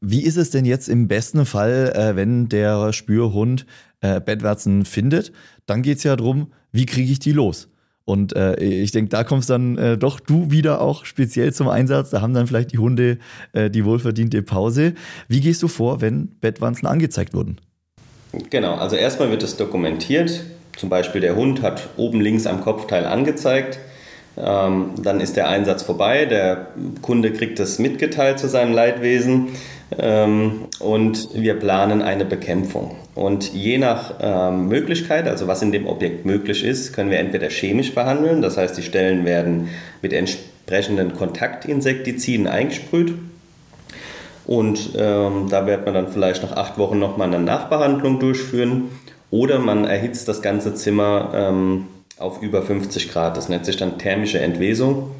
Wie 0.00 0.22
ist 0.22 0.36
es 0.36 0.50
denn 0.50 0.64
jetzt 0.64 0.88
im 0.88 1.08
besten 1.08 1.46
Fall, 1.46 1.92
äh, 1.94 2.16
wenn 2.16 2.48
der 2.48 2.92
Spürhund 2.92 3.66
äh, 4.00 4.20
Bettwarzen 4.20 4.84
findet? 4.84 5.32
Dann 5.66 5.82
geht 5.82 5.98
es 5.98 6.04
ja 6.04 6.16
darum, 6.16 6.52
wie 6.70 6.86
kriege 6.86 7.10
ich 7.10 7.18
die 7.18 7.32
los? 7.32 7.68
Und 8.04 8.34
äh, 8.34 8.56
ich 8.56 8.90
denke, 8.90 9.10
da 9.10 9.22
kommst 9.24 9.48
dann 9.48 9.78
äh, 9.78 9.96
doch 9.96 10.18
du 10.18 10.50
wieder 10.50 10.80
auch 10.80 11.04
speziell 11.04 11.52
zum 11.52 11.68
Einsatz. 11.68 12.10
Da 12.10 12.20
haben 12.20 12.34
dann 12.34 12.46
vielleicht 12.46 12.72
die 12.72 12.78
Hunde 12.78 13.18
äh, 13.52 13.70
die 13.70 13.84
wohlverdiente 13.84 14.42
Pause. 14.42 14.94
Wie 15.28 15.40
gehst 15.40 15.62
du 15.62 15.68
vor, 15.68 16.00
wenn 16.00 16.28
Bettwanzen 16.40 16.88
angezeigt 16.88 17.32
wurden? 17.32 17.58
Genau, 18.50 18.74
also 18.74 18.96
erstmal 18.96 19.30
wird 19.30 19.42
es 19.42 19.56
dokumentiert. 19.56 20.42
Zum 20.76 20.88
Beispiel 20.88 21.20
der 21.20 21.36
Hund 21.36 21.62
hat 21.62 21.90
oben 21.96 22.20
links 22.20 22.46
am 22.46 22.60
Kopfteil 22.60 23.06
angezeigt. 23.06 23.78
Ähm, 24.36 24.90
dann 25.02 25.20
ist 25.20 25.36
der 25.36 25.48
Einsatz 25.48 25.82
vorbei. 25.82 26.24
Der 26.24 26.68
Kunde 27.02 27.32
kriegt 27.32 27.58
das 27.58 27.78
mitgeteilt 27.78 28.38
zu 28.38 28.48
seinem 28.48 28.72
Leidwesen. 28.72 29.48
Ähm, 29.98 30.66
und 30.80 31.28
wir 31.34 31.54
planen 31.54 32.02
eine 32.02 32.24
Bekämpfung. 32.24 32.96
Und 33.14 33.52
je 33.52 33.76
nach 33.78 34.14
ähm, 34.20 34.68
Möglichkeit, 34.68 35.28
also 35.28 35.46
was 35.46 35.60
in 35.60 35.72
dem 35.72 35.86
Objekt 35.86 36.24
möglich 36.24 36.64
ist, 36.64 36.94
können 36.94 37.10
wir 37.10 37.18
entweder 37.18 37.50
chemisch 37.50 37.94
behandeln, 37.94 38.40
das 38.40 38.56
heißt 38.56 38.76
die 38.78 38.82
Stellen 38.82 39.26
werden 39.26 39.68
mit 40.00 40.14
entsprechenden 40.14 41.14
Kontaktinsektiziden 41.14 42.46
eingesprüht. 42.46 43.14
Und 44.46 44.92
ähm, 44.96 45.48
da 45.50 45.66
wird 45.66 45.84
man 45.84 45.94
dann 45.94 46.08
vielleicht 46.08 46.42
nach 46.42 46.56
acht 46.56 46.78
Wochen 46.78 46.98
nochmal 46.98 47.28
eine 47.28 47.38
Nachbehandlung 47.38 48.18
durchführen. 48.18 48.88
Oder 49.30 49.58
man 49.58 49.84
erhitzt 49.84 50.28
das 50.28 50.42
ganze 50.42 50.74
Zimmer 50.74 51.32
ähm, 51.34 51.86
auf 52.18 52.42
über 52.42 52.62
50 52.62 53.10
Grad. 53.10 53.36
Das 53.36 53.48
nennt 53.48 53.64
sich 53.64 53.76
dann 53.76 53.98
thermische 53.98 54.38
Entwesung. 54.38 55.10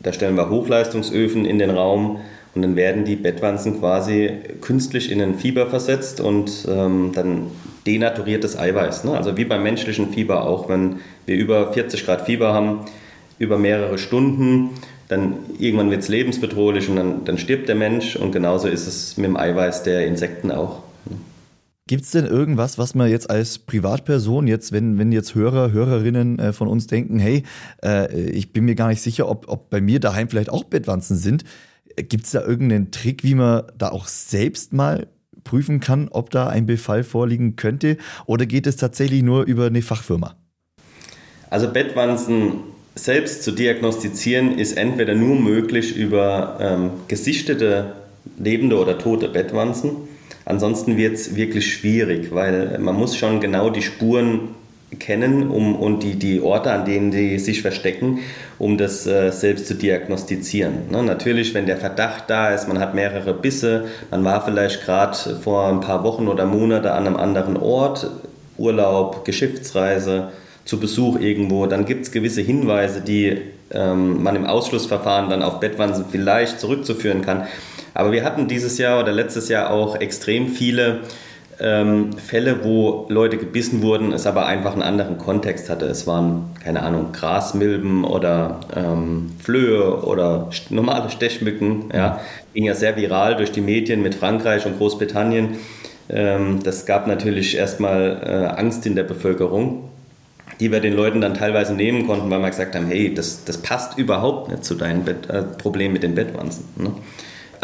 Da 0.00 0.12
stellen 0.12 0.36
wir 0.36 0.50
Hochleistungsöfen 0.50 1.44
in 1.44 1.58
den 1.58 1.70
Raum, 1.70 2.18
und 2.54 2.62
dann 2.62 2.76
werden 2.76 3.04
die 3.04 3.16
Bettwanzen 3.16 3.80
quasi 3.80 4.30
künstlich 4.60 5.10
in 5.10 5.20
ein 5.20 5.34
Fieber 5.34 5.66
versetzt 5.66 6.20
und 6.20 6.66
ähm, 6.68 7.10
dann 7.12 7.50
denaturiertes 7.86 8.56
Eiweiß. 8.56 9.04
Ne? 9.04 9.16
Also 9.16 9.36
wie 9.36 9.44
beim 9.44 9.62
menschlichen 9.62 10.12
Fieber 10.12 10.46
auch, 10.46 10.68
wenn 10.68 11.00
wir 11.26 11.36
über 11.36 11.72
40 11.72 12.04
Grad 12.04 12.26
Fieber 12.26 12.54
haben, 12.54 12.80
über 13.38 13.58
mehrere 13.58 13.98
Stunden, 13.98 14.70
dann 15.08 15.36
irgendwann 15.58 15.90
wird 15.90 16.02
es 16.02 16.08
lebensbedrohlich 16.08 16.88
und 16.88 16.96
dann, 16.96 17.24
dann 17.24 17.38
stirbt 17.38 17.68
der 17.68 17.74
Mensch 17.74 18.14
und 18.14 18.30
genauso 18.30 18.68
ist 18.68 18.86
es 18.86 19.16
mit 19.16 19.26
dem 19.26 19.36
Eiweiß 19.36 19.82
der 19.82 20.06
Insekten 20.06 20.52
auch. 20.52 20.83
Gibt 21.86 22.04
es 22.04 22.12
denn 22.12 22.24
irgendwas, 22.24 22.78
was 22.78 22.94
man 22.94 23.10
jetzt 23.10 23.28
als 23.28 23.58
Privatperson, 23.58 24.46
jetzt, 24.46 24.72
wenn, 24.72 24.98
wenn 24.98 25.12
jetzt 25.12 25.34
Hörer, 25.34 25.72
Hörerinnen 25.72 26.38
äh, 26.38 26.52
von 26.54 26.66
uns 26.66 26.86
denken, 26.86 27.18
hey, 27.18 27.42
äh, 27.82 28.30
ich 28.30 28.52
bin 28.54 28.64
mir 28.64 28.74
gar 28.74 28.88
nicht 28.88 29.02
sicher, 29.02 29.28
ob, 29.28 29.48
ob 29.48 29.68
bei 29.68 29.82
mir 29.82 30.00
daheim 30.00 30.28
vielleicht 30.28 30.48
auch 30.48 30.64
Bettwanzen 30.64 31.16
sind, 31.16 31.44
Gibt 31.96 32.24
es 32.24 32.32
da 32.32 32.42
irgendeinen 32.42 32.90
Trick, 32.90 33.22
wie 33.22 33.34
man 33.34 33.64
da 33.78 33.90
auch 33.90 34.08
selbst 34.08 34.72
mal 34.72 35.06
prüfen 35.44 35.80
kann, 35.80 36.08
ob 36.10 36.30
da 36.30 36.48
ein 36.48 36.66
Befall 36.66 37.04
vorliegen 37.04 37.56
könnte? 37.56 37.98
Oder 38.26 38.46
geht 38.46 38.66
es 38.66 38.76
tatsächlich 38.76 39.22
nur 39.22 39.44
über 39.44 39.66
eine 39.66 39.82
Fachfirma? 39.82 40.34
Also 41.50 41.70
Bettwanzen 41.70 42.54
selbst 42.96 43.44
zu 43.44 43.52
diagnostizieren 43.52 44.58
ist 44.58 44.76
entweder 44.76 45.14
nur 45.14 45.36
möglich 45.36 45.96
über 45.96 46.58
ähm, 46.60 46.90
gesichtete 47.06 47.92
lebende 48.38 48.78
oder 48.78 48.98
tote 48.98 49.28
Bettwanzen. 49.28 49.92
Ansonsten 50.44 50.96
wird 50.96 51.14
es 51.14 51.36
wirklich 51.36 51.72
schwierig, 51.72 52.34
weil 52.34 52.78
man 52.78 52.94
muss 52.94 53.16
schon 53.16 53.40
genau 53.40 53.70
die 53.70 53.82
Spuren 53.82 54.50
kennen 54.98 55.50
um, 55.50 55.74
und 55.76 56.02
die, 56.02 56.14
die 56.16 56.40
Orte, 56.40 56.70
an 56.70 56.84
denen 56.84 57.10
die 57.10 57.38
sich 57.38 57.62
verstecken, 57.62 58.20
um 58.58 58.78
das 58.78 59.06
äh, 59.06 59.30
selbst 59.30 59.66
zu 59.66 59.74
diagnostizieren. 59.74 60.90
Ne? 60.90 61.02
Natürlich, 61.02 61.54
wenn 61.54 61.66
der 61.66 61.76
Verdacht 61.76 62.24
da 62.28 62.50
ist, 62.50 62.68
man 62.68 62.78
hat 62.78 62.94
mehrere 62.94 63.34
Bisse, 63.34 63.86
man 64.10 64.24
war 64.24 64.44
vielleicht 64.44 64.84
gerade 64.84 65.16
vor 65.42 65.68
ein 65.68 65.80
paar 65.80 66.04
Wochen 66.04 66.28
oder 66.28 66.46
Monaten 66.46 66.86
an 66.86 67.06
einem 67.06 67.16
anderen 67.16 67.56
Ort, 67.56 68.10
Urlaub, 68.56 69.24
Geschäftsreise, 69.24 70.28
zu 70.64 70.80
Besuch 70.80 71.18
irgendwo, 71.20 71.66
dann 71.66 71.84
gibt 71.84 72.06
es 72.06 72.12
gewisse 72.12 72.40
Hinweise, 72.40 73.02
die 73.02 73.38
ähm, 73.70 74.22
man 74.22 74.34
im 74.34 74.46
Ausschlussverfahren 74.46 75.28
dann 75.28 75.42
auf 75.42 75.60
Bettwanzen 75.60 76.06
vielleicht 76.10 76.58
zurückzuführen 76.58 77.20
kann. 77.20 77.46
Aber 77.94 78.12
wir 78.12 78.24
hatten 78.24 78.48
dieses 78.48 78.76
Jahr 78.78 79.00
oder 79.00 79.12
letztes 79.12 79.48
Jahr 79.48 79.70
auch 79.70 79.96
extrem 79.96 80.48
viele 80.48 81.00
ähm, 81.60 82.12
Fälle, 82.18 82.64
wo 82.64 83.06
Leute 83.08 83.38
gebissen 83.38 83.82
wurden, 83.82 84.12
es 84.12 84.26
aber 84.26 84.46
einfach 84.46 84.72
einen 84.72 84.82
anderen 84.82 85.18
Kontext 85.18 85.70
hatte. 85.70 85.86
Es 85.86 86.06
waren, 86.06 86.50
keine 86.62 86.82
Ahnung, 86.82 87.12
Grasmilben 87.12 88.04
oder 88.04 88.60
ähm, 88.74 89.32
Flöhe 89.42 90.02
oder 90.04 90.50
normale 90.70 91.10
Stechmücken. 91.10 91.90
Ja. 91.94 92.20
Ging 92.52 92.64
ja 92.64 92.74
sehr 92.74 92.96
viral 92.96 93.36
durch 93.36 93.52
die 93.52 93.60
Medien 93.60 94.02
mit 94.02 94.14
Frankreich 94.14 94.66
und 94.66 94.78
Großbritannien. 94.78 95.56
Ähm, 96.08 96.60
das 96.62 96.86
gab 96.86 97.06
natürlich 97.06 97.56
erstmal 97.56 98.20
äh, 98.24 98.60
Angst 98.60 98.84
in 98.86 98.96
der 98.96 99.04
Bevölkerung, 99.04 99.88
die 100.60 100.70
wir 100.70 100.80
den 100.80 100.94
Leuten 100.94 101.20
dann 101.20 101.34
teilweise 101.34 101.74
nehmen 101.74 102.06
konnten, 102.06 102.30
weil 102.30 102.40
wir 102.40 102.50
gesagt 102.50 102.74
haben, 102.74 102.86
hey, 102.86 103.14
das, 103.14 103.44
das 103.44 103.58
passt 103.58 103.96
überhaupt 103.96 104.50
nicht 104.50 104.64
zu 104.64 104.74
deinem 104.74 105.04
Bett, 105.04 105.30
äh, 105.30 105.42
Problem 105.42 105.92
mit 105.92 106.02
den 106.02 106.14
Bettwanzen. 106.14 106.64
Ne? 106.76 106.92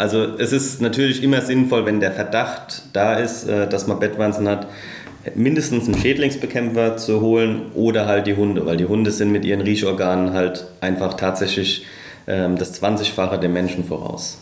Also 0.01 0.35
es 0.39 0.51
ist 0.51 0.81
natürlich 0.81 1.21
immer 1.21 1.41
sinnvoll, 1.41 1.85
wenn 1.85 1.99
der 1.99 2.11
Verdacht 2.11 2.81
da 2.91 3.13
ist, 3.13 3.47
äh, 3.47 3.69
dass 3.69 3.85
man 3.85 3.99
Bettwanzen 3.99 4.47
hat, 4.47 4.67
mindestens 5.35 5.85
einen 5.85 5.95
Schädlingsbekämpfer 5.95 6.97
zu 6.97 7.21
holen 7.21 7.71
oder 7.75 8.07
halt 8.07 8.25
die 8.25 8.35
Hunde, 8.35 8.65
weil 8.65 8.77
die 8.77 8.85
Hunde 8.85 9.11
sind 9.11 9.31
mit 9.31 9.45
ihren 9.45 9.61
Riechorganen 9.61 10.33
halt 10.33 10.65
einfach 10.81 11.13
tatsächlich 11.13 11.85
ähm, 12.25 12.57
das 12.57 12.81
20-fache 12.81 13.37
dem 13.37 13.53
Menschen 13.53 13.83
voraus. 13.83 14.39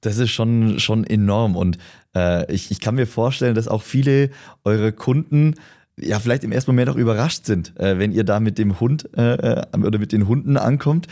Das 0.00 0.18
ist 0.18 0.30
schon, 0.30 0.80
schon 0.80 1.04
enorm. 1.04 1.54
Und 1.54 1.78
äh, 2.16 2.52
ich, 2.52 2.72
ich 2.72 2.80
kann 2.80 2.96
mir 2.96 3.06
vorstellen, 3.06 3.54
dass 3.54 3.68
auch 3.68 3.82
viele 3.82 4.30
eure 4.64 4.90
Kunden 4.90 5.54
ja 6.00 6.18
vielleicht 6.18 6.42
im 6.42 6.50
ersten 6.50 6.72
Moment 6.72 6.90
auch 6.90 6.96
überrascht 6.96 7.46
sind, 7.46 7.78
äh, 7.78 8.00
wenn 8.00 8.10
ihr 8.10 8.24
da 8.24 8.40
mit 8.40 8.58
dem 8.58 8.80
Hund 8.80 9.08
äh, 9.16 9.34
äh, 9.34 9.62
oder 9.76 10.00
mit 10.00 10.10
den 10.10 10.26
Hunden 10.26 10.56
ankommt. 10.56 11.06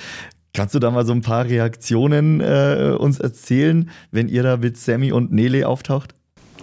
Kannst 0.54 0.74
du 0.74 0.78
da 0.78 0.90
mal 0.90 1.06
so 1.06 1.12
ein 1.12 1.22
paar 1.22 1.46
Reaktionen 1.46 2.40
äh, 2.40 2.94
uns 2.98 3.18
erzählen, 3.18 3.90
wenn 4.10 4.28
ihr 4.28 4.42
da 4.42 4.58
mit 4.58 4.76
Sammy 4.76 5.10
und 5.10 5.32
Nele 5.32 5.66
auftaucht? 5.66 6.14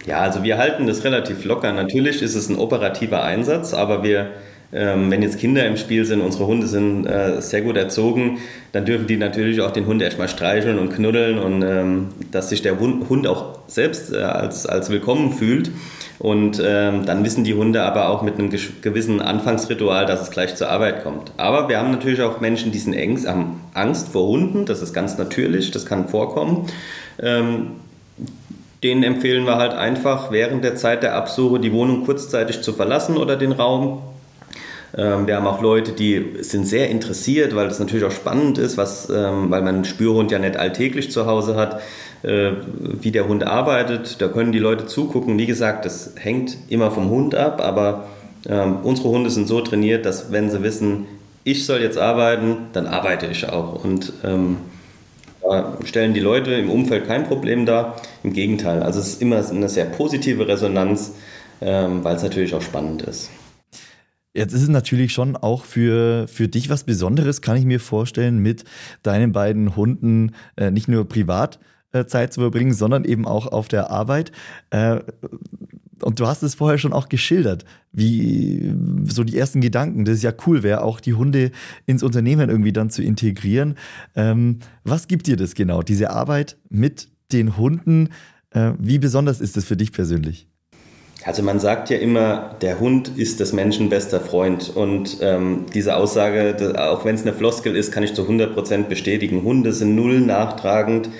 Ja, 0.06 0.20
also 0.20 0.44
wir 0.44 0.58
halten 0.58 0.86
das 0.86 1.04
relativ 1.04 1.44
locker. 1.44 1.72
Natürlich 1.72 2.22
ist 2.22 2.34
es 2.34 2.48
ein 2.48 2.56
operativer 2.56 3.22
Einsatz, 3.22 3.74
aber 3.74 4.02
wir 4.02 4.30
ähm, 4.72 5.10
wenn 5.10 5.22
jetzt 5.22 5.38
Kinder 5.38 5.66
im 5.66 5.76
Spiel 5.76 6.04
sind, 6.04 6.20
unsere 6.20 6.46
Hunde 6.46 6.66
sind 6.66 7.06
äh, 7.06 7.42
sehr 7.42 7.62
gut 7.62 7.76
erzogen, 7.76 8.38
dann 8.72 8.84
dürfen 8.84 9.08
die 9.08 9.16
natürlich 9.16 9.60
auch 9.60 9.72
den 9.72 9.86
Hund 9.86 10.00
erstmal 10.00 10.28
streicheln 10.28 10.78
und 10.78 10.94
knuddeln 10.94 11.38
und 11.38 11.62
ähm, 11.62 12.08
dass 12.30 12.50
sich 12.50 12.62
der 12.62 12.78
Hund 12.78 13.26
auch 13.26 13.58
selbst 13.66 14.12
äh, 14.12 14.18
als, 14.18 14.66
als 14.66 14.90
willkommen 14.90 15.32
fühlt. 15.32 15.70
Und 16.20 16.62
ähm, 16.64 17.06
dann 17.06 17.24
wissen 17.24 17.44
die 17.44 17.54
Hunde 17.54 17.82
aber 17.82 18.10
auch 18.10 18.22
mit 18.22 18.34
einem 18.34 18.50
gewissen 18.50 19.22
Anfangsritual, 19.22 20.04
dass 20.04 20.20
es 20.20 20.30
gleich 20.30 20.54
zur 20.54 20.68
Arbeit 20.68 21.02
kommt. 21.02 21.32
Aber 21.38 21.68
wir 21.68 21.78
haben 21.78 21.90
natürlich 21.90 22.20
auch 22.20 22.40
Menschen, 22.40 22.72
die 22.72 22.78
sind 22.78 22.94
Angst, 22.96 23.26
haben 23.26 23.60
Angst 23.72 24.10
vor 24.10 24.28
Hunden, 24.28 24.66
das 24.66 24.82
ist 24.82 24.92
ganz 24.92 25.16
natürlich, 25.16 25.70
das 25.70 25.86
kann 25.86 26.08
vorkommen. 26.08 26.66
Ähm, 27.20 27.68
denen 28.82 29.02
empfehlen 29.02 29.46
wir 29.46 29.56
halt 29.56 29.72
einfach 29.72 30.30
während 30.30 30.62
der 30.62 30.76
Zeit 30.76 31.02
der 31.02 31.14
Absuche 31.16 31.58
die 31.58 31.72
Wohnung 31.72 32.04
kurzzeitig 32.04 32.62
zu 32.62 32.72
verlassen 32.72 33.16
oder 33.16 33.36
den 33.36 33.52
Raum 33.52 34.02
wir 34.92 35.36
haben 35.36 35.46
auch 35.46 35.62
Leute, 35.62 35.92
die 35.92 36.38
sind 36.40 36.66
sehr 36.66 36.90
interessiert, 36.90 37.54
weil 37.54 37.68
das 37.68 37.78
natürlich 37.78 38.04
auch 38.04 38.10
spannend 38.10 38.58
ist, 38.58 38.76
was, 38.76 39.08
ähm, 39.08 39.50
weil 39.50 39.62
man 39.62 39.76
einen 39.76 39.84
Spürhund 39.84 40.32
ja 40.32 40.38
nicht 40.40 40.56
alltäglich 40.56 41.12
zu 41.12 41.26
Hause 41.26 41.54
hat, 41.54 41.80
äh, 42.22 42.52
wie 43.00 43.12
der 43.12 43.28
Hund 43.28 43.44
arbeitet. 43.46 44.20
Da 44.20 44.28
können 44.28 44.52
die 44.52 44.58
Leute 44.58 44.86
zugucken. 44.86 45.38
Wie 45.38 45.46
gesagt, 45.46 45.84
das 45.84 46.14
hängt 46.16 46.56
immer 46.68 46.90
vom 46.90 47.08
Hund 47.08 47.34
ab, 47.34 47.60
aber 47.64 48.08
ähm, 48.48 48.78
unsere 48.82 49.10
Hunde 49.10 49.30
sind 49.30 49.46
so 49.46 49.60
trainiert, 49.60 50.06
dass 50.06 50.32
wenn 50.32 50.50
sie 50.50 50.62
wissen, 50.62 51.06
ich 51.44 51.66
soll 51.66 51.80
jetzt 51.80 51.98
arbeiten, 51.98 52.66
dann 52.72 52.86
arbeite 52.86 53.26
ich 53.26 53.48
auch. 53.48 53.84
Und 53.84 54.12
ähm, 54.24 54.58
da 55.42 55.78
stellen 55.84 56.14
die 56.14 56.20
Leute 56.20 56.52
im 56.52 56.70
Umfeld 56.70 57.06
kein 57.06 57.26
Problem 57.26 57.64
dar. 57.64 57.96
Im 58.22 58.32
Gegenteil, 58.32 58.82
also 58.82 59.00
es 59.00 59.08
ist 59.08 59.22
immer 59.22 59.44
eine 59.48 59.68
sehr 59.68 59.86
positive 59.86 60.46
Resonanz, 60.46 61.14
ähm, 61.60 62.04
weil 62.04 62.16
es 62.16 62.22
natürlich 62.22 62.54
auch 62.54 62.62
spannend 62.62 63.02
ist. 63.02 63.30
Jetzt 64.32 64.52
ist 64.52 64.62
es 64.62 64.68
natürlich 64.68 65.12
schon 65.12 65.36
auch 65.36 65.64
für, 65.64 66.28
für 66.28 66.46
dich 66.46 66.70
was 66.70 66.84
Besonderes, 66.84 67.40
kann 67.40 67.56
ich 67.56 67.64
mir 67.64 67.80
vorstellen, 67.80 68.38
mit 68.38 68.64
deinen 69.02 69.32
beiden 69.32 69.74
Hunden 69.74 70.32
äh, 70.56 70.70
nicht 70.70 70.86
nur 70.86 71.08
privat 71.08 71.58
äh, 71.92 72.04
Zeit 72.04 72.32
zu 72.32 72.40
verbringen, 72.40 72.72
sondern 72.72 73.04
eben 73.04 73.26
auch 73.26 73.48
auf 73.48 73.66
der 73.66 73.90
Arbeit. 73.90 74.30
Äh, 74.70 75.00
und 76.02 76.20
du 76.20 76.26
hast 76.26 76.42
es 76.44 76.54
vorher 76.54 76.78
schon 76.78 76.92
auch 76.92 77.08
geschildert, 77.08 77.64
wie 77.92 78.72
so 79.04 79.24
die 79.24 79.36
ersten 79.36 79.60
Gedanken, 79.60 80.04
das 80.04 80.16
ist 80.16 80.22
ja 80.22 80.32
cool 80.46 80.62
wäre, 80.62 80.82
auch 80.82 81.00
die 81.00 81.14
Hunde 81.14 81.50
ins 81.86 82.02
Unternehmen 82.04 82.48
irgendwie 82.48 82.72
dann 82.72 82.90
zu 82.90 83.02
integrieren. 83.02 83.74
Ähm, 84.14 84.60
was 84.84 85.08
gibt 85.08 85.26
dir 85.26 85.36
das 85.36 85.54
genau, 85.54 85.82
diese 85.82 86.10
Arbeit 86.10 86.56
mit 86.68 87.08
den 87.32 87.56
Hunden? 87.56 88.10
Äh, 88.50 88.72
wie 88.78 88.98
besonders 88.98 89.40
ist 89.40 89.56
das 89.56 89.64
für 89.64 89.76
dich 89.76 89.92
persönlich? 89.92 90.46
Also 91.24 91.42
man 91.42 91.60
sagt 91.60 91.90
ja 91.90 91.98
immer, 91.98 92.56
der 92.62 92.80
Hund 92.80 93.18
ist 93.18 93.40
des 93.40 93.52
Menschen 93.52 93.90
bester 93.90 94.20
Freund. 94.20 94.74
Und 94.74 95.18
ähm, 95.20 95.66
diese 95.74 95.96
Aussage, 95.96 96.74
auch 96.78 97.04
wenn 97.04 97.14
es 97.14 97.22
eine 97.22 97.34
Floskel 97.34 97.76
ist, 97.76 97.92
kann 97.92 98.02
ich 98.02 98.14
zu 98.14 98.22
100% 98.22 98.84
bestätigen. 98.84 99.42
Hunde 99.42 99.72
sind 99.72 99.94
null 99.94 100.20
nachtragend, 100.20 101.10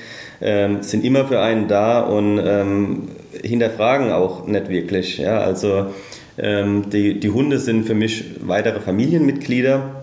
ähm, 0.41 0.83
sind 0.83 1.05
immer 1.05 1.27
für 1.27 1.41
einen 1.41 1.69
da 1.69 2.01
und 2.01 2.41
ähm, 2.43 3.09
hinterfragen 3.43 4.11
auch 4.11 4.47
nicht 4.47 4.71
wirklich. 4.71 5.19
Ja? 5.19 5.41
Also 5.41 5.89
ähm, 6.39 6.89
die, 6.91 7.21
die 7.21 7.31
Hunde 7.31 7.59
sind 7.59 7.85
für 7.85 7.95
mich 7.95 8.25
weitere 8.41 8.81
Familienmitglieder 8.81 10.00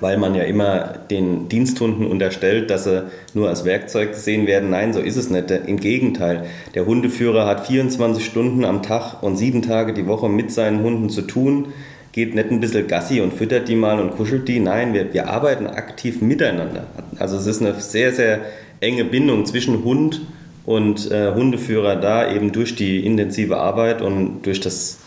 weil 0.00 0.18
man 0.18 0.34
ja 0.34 0.44
immer 0.44 0.94
den 1.10 1.48
Diensthunden 1.48 2.06
unterstellt, 2.06 2.70
dass 2.70 2.84
sie 2.84 3.04
nur 3.34 3.48
als 3.48 3.64
Werkzeug 3.64 4.12
gesehen 4.12 4.46
werden. 4.46 4.70
Nein, 4.70 4.92
so 4.92 5.00
ist 5.00 5.16
es 5.16 5.30
nicht. 5.30 5.50
Im 5.50 5.78
Gegenteil, 5.78 6.44
der 6.74 6.86
Hundeführer 6.86 7.46
hat 7.46 7.66
24 7.66 8.24
Stunden 8.24 8.64
am 8.64 8.82
Tag 8.82 9.22
und 9.22 9.36
sieben 9.36 9.62
Tage 9.62 9.92
die 9.92 10.06
Woche 10.06 10.28
mit 10.28 10.52
seinen 10.52 10.82
Hunden 10.82 11.08
zu 11.10 11.22
tun, 11.22 11.68
geht 12.12 12.34
nicht 12.34 12.50
ein 12.50 12.60
bisschen 12.60 12.86
Gassi 12.86 13.20
und 13.20 13.34
füttert 13.34 13.68
die 13.68 13.76
mal 13.76 14.00
und 14.00 14.12
kuschelt 14.12 14.48
die. 14.48 14.58
Nein, 14.58 14.94
wir, 14.94 15.12
wir 15.12 15.28
arbeiten 15.28 15.66
aktiv 15.66 16.22
miteinander. 16.22 16.86
Also 17.18 17.36
es 17.36 17.46
ist 17.46 17.60
eine 17.60 17.78
sehr, 17.80 18.12
sehr 18.12 18.40
enge 18.80 19.04
Bindung 19.04 19.44
zwischen 19.46 19.84
Hund 19.84 20.22
und 20.64 21.10
äh, 21.10 21.32
Hundeführer 21.34 21.96
da, 21.96 22.32
eben 22.32 22.52
durch 22.52 22.74
die 22.74 23.04
intensive 23.04 23.58
Arbeit 23.58 24.02
und 24.02 24.42
durch 24.42 24.60
das 24.60 24.98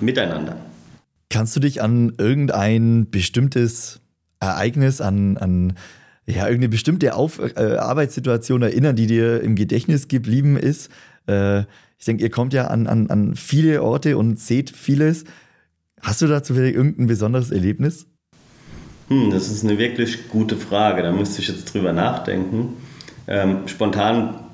Miteinander. 0.00 0.56
Kannst 1.30 1.56
du 1.56 1.60
dich 1.60 1.82
an 1.82 2.12
irgendein 2.18 3.10
bestimmtes 3.10 4.00
Ereignis, 4.40 5.00
an, 5.00 5.36
an 5.36 5.74
ja, 6.26 6.44
irgendeine 6.44 6.68
bestimmte 6.68 7.14
Auf 7.14 7.40
äh, 7.40 7.76
Arbeitssituation 7.76 8.62
erinnern, 8.62 8.96
die 8.96 9.06
dir 9.06 9.40
im 9.40 9.56
Gedächtnis 9.56 10.08
geblieben 10.08 10.56
ist? 10.56 10.90
Äh, 11.26 11.60
ich 11.98 12.04
denke, 12.06 12.22
ihr 12.22 12.30
kommt 12.30 12.52
ja 12.52 12.68
an, 12.68 12.86
an, 12.86 13.10
an 13.10 13.34
viele 13.34 13.82
Orte 13.82 14.16
und 14.16 14.38
seht 14.38 14.70
vieles. 14.70 15.24
Hast 16.00 16.22
du 16.22 16.26
dazu 16.26 16.54
vielleicht 16.54 16.76
irgendein 16.76 17.06
besonderes 17.06 17.50
Erlebnis? 17.50 18.06
Hm, 19.08 19.30
das 19.30 19.50
ist 19.50 19.64
eine 19.64 19.78
wirklich 19.78 20.28
gute 20.28 20.56
Frage. 20.56 21.02
Da 21.02 21.12
müsste 21.12 21.40
ich 21.40 21.48
jetzt 21.48 21.72
drüber 21.72 21.92
nachdenken. 21.92 22.74
Ähm, 23.26 23.66
spontan 23.66 24.47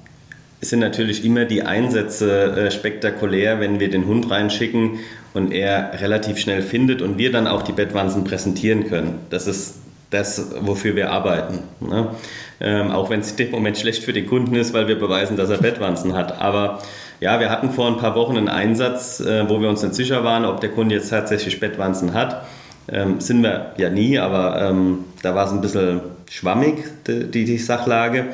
sind 0.64 0.80
natürlich 0.80 1.24
immer 1.24 1.44
die 1.44 1.62
Einsätze 1.62 2.52
äh, 2.52 2.70
spektakulär, 2.70 3.60
wenn 3.60 3.80
wir 3.80 3.90
den 3.90 4.06
Hund 4.06 4.30
reinschicken 4.30 4.98
und 5.32 5.52
er 5.52 6.00
relativ 6.00 6.38
schnell 6.38 6.62
findet 6.62 7.02
und 7.02 7.18
wir 7.18 7.32
dann 7.32 7.46
auch 7.46 7.62
die 7.62 7.72
Bettwanzen 7.72 8.24
präsentieren 8.24 8.88
können. 8.88 9.20
Das 9.30 9.46
ist 9.46 9.74
das, 10.10 10.52
wofür 10.60 10.94
wir 10.94 11.10
arbeiten. 11.10 11.60
Ne? 11.80 12.08
Ähm, 12.60 12.92
auch 12.92 13.10
wenn 13.10 13.20
es 13.20 13.32
in 13.32 13.36
dem 13.38 13.50
Moment 13.50 13.76
schlecht 13.76 14.04
für 14.04 14.12
den 14.12 14.26
Kunden 14.26 14.54
ist, 14.54 14.72
weil 14.72 14.86
wir 14.86 14.98
beweisen, 14.98 15.36
dass 15.36 15.50
er 15.50 15.58
Bettwanzen 15.58 16.14
hat. 16.14 16.40
Aber 16.40 16.80
ja, 17.20 17.40
wir 17.40 17.50
hatten 17.50 17.70
vor 17.70 17.88
ein 17.88 17.96
paar 17.96 18.14
Wochen 18.14 18.36
einen 18.36 18.48
Einsatz, 18.48 19.20
äh, 19.20 19.48
wo 19.48 19.60
wir 19.60 19.68
uns 19.68 19.82
nicht 19.82 19.94
sicher 19.94 20.24
waren, 20.24 20.44
ob 20.44 20.60
der 20.60 20.70
Kunde 20.70 20.94
jetzt 20.94 21.10
tatsächlich 21.10 21.58
Bettwanzen 21.58 22.14
hat. 22.14 22.46
Ähm, 22.86 23.20
sind 23.20 23.42
wir 23.42 23.72
ja 23.76 23.90
nie, 23.90 24.18
aber 24.18 24.60
ähm, 24.60 25.04
da 25.22 25.34
war 25.34 25.46
es 25.46 25.52
ein 25.52 25.60
bisschen 25.60 26.00
schwammig, 26.30 26.84
die, 27.06 27.44
die 27.44 27.58
Sachlage. 27.58 28.26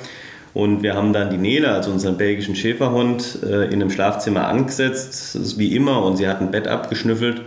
Und 0.53 0.83
wir 0.83 0.95
haben 0.95 1.13
dann 1.13 1.31
die 1.31 1.37
Nele, 1.37 1.71
also 1.71 1.91
unseren 1.91 2.17
belgischen 2.17 2.57
Schäferhund, 2.57 3.39
äh, 3.45 3.67
in 3.67 3.75
einem 3.75 3.91
Schlafzimmer 3.91 4.49
angesetzt, 4.49 5.59
wie 5.59 5.77
immer, 5.77 6.05
und 6.05 6.17
sie 6.17 6.29
hat 6.29 6.41
ein 6.41 6.51
Bett 6.51 6.67
abgeschnüffelt 6.67 7.43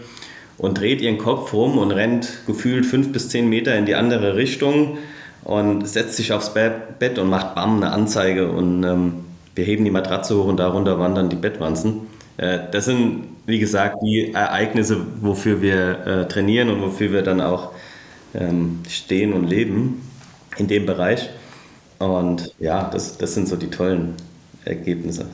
und 0.57 0.79
dreht 0.79 1.01
ihren 1.01 1.17
Kopf 1.17 1.53
rum 1.53 1.77
und 1.77 1.91
rennt 1.91 2.29
gefühlt 2.47 2.85
fünf 2.85 3.11
bis 3.11 3.29
zehn 3.29 3.49
Meter 3.49 3.75
in 3.75 3.85
die 3.85 3.95
andere 3.95 4.35
Richtung 4.35 4.97
und 5.43 5.87
setzt 5.87 6.15
sich 6.15 6.31
aufs 6.31 6.53
Bett 6.53 7.19
und 7.19 7.29
macht 7.29 7.55
bam 7.55 7.77
eine 7.77 7.91
Anzeige 7.91 8.49
und 8.49 8.83
ähm, 8.83 9.13
wir 9.55 9.65
heben 9.65 9.83
die 9.83 9.91
Matratze 9.91 10.37
hoch 10.37 10.45
und 10.45 10.57
darunter 10.57 10.99
wandern 10.99 11.29
die 11.29 11.35
Bettwanzen. 11.35 12.07
Äh, 12.37 12.59
das 12.71 12.85
sind, 12.85 13.25
wie 13.45 13.59
gesagt, 13.59 13.97
die 14.01 14.33
Ereignisse, 14.33 14.97
wofür 15.21 15.61
wir 15.61 16.07
äh, 16.07 16.27
trainieren 16.27 16.69
und 16.69 16.81
wofür 16.81 17.11
wir 17.11 17.21
dann 17.21 17.41
auch 17.41 17.71
ähm, 18.33 18.79
stehen 18.87 19.33
und 19.33 19.47
leben 19.47 20.01
in 20.57 20.67
dem 20.67 20.85
Bereich. 20.85 21.29
Und 22.03 22.53
ja, 22.59 22.89
das, 22.89 23.17
das 23.17 23.33
sind 23.33 23.47
so 23.47 23.55
die 23.55 23.69
tollen 23.69 24.13
Ergebnisse. 24.65 25.25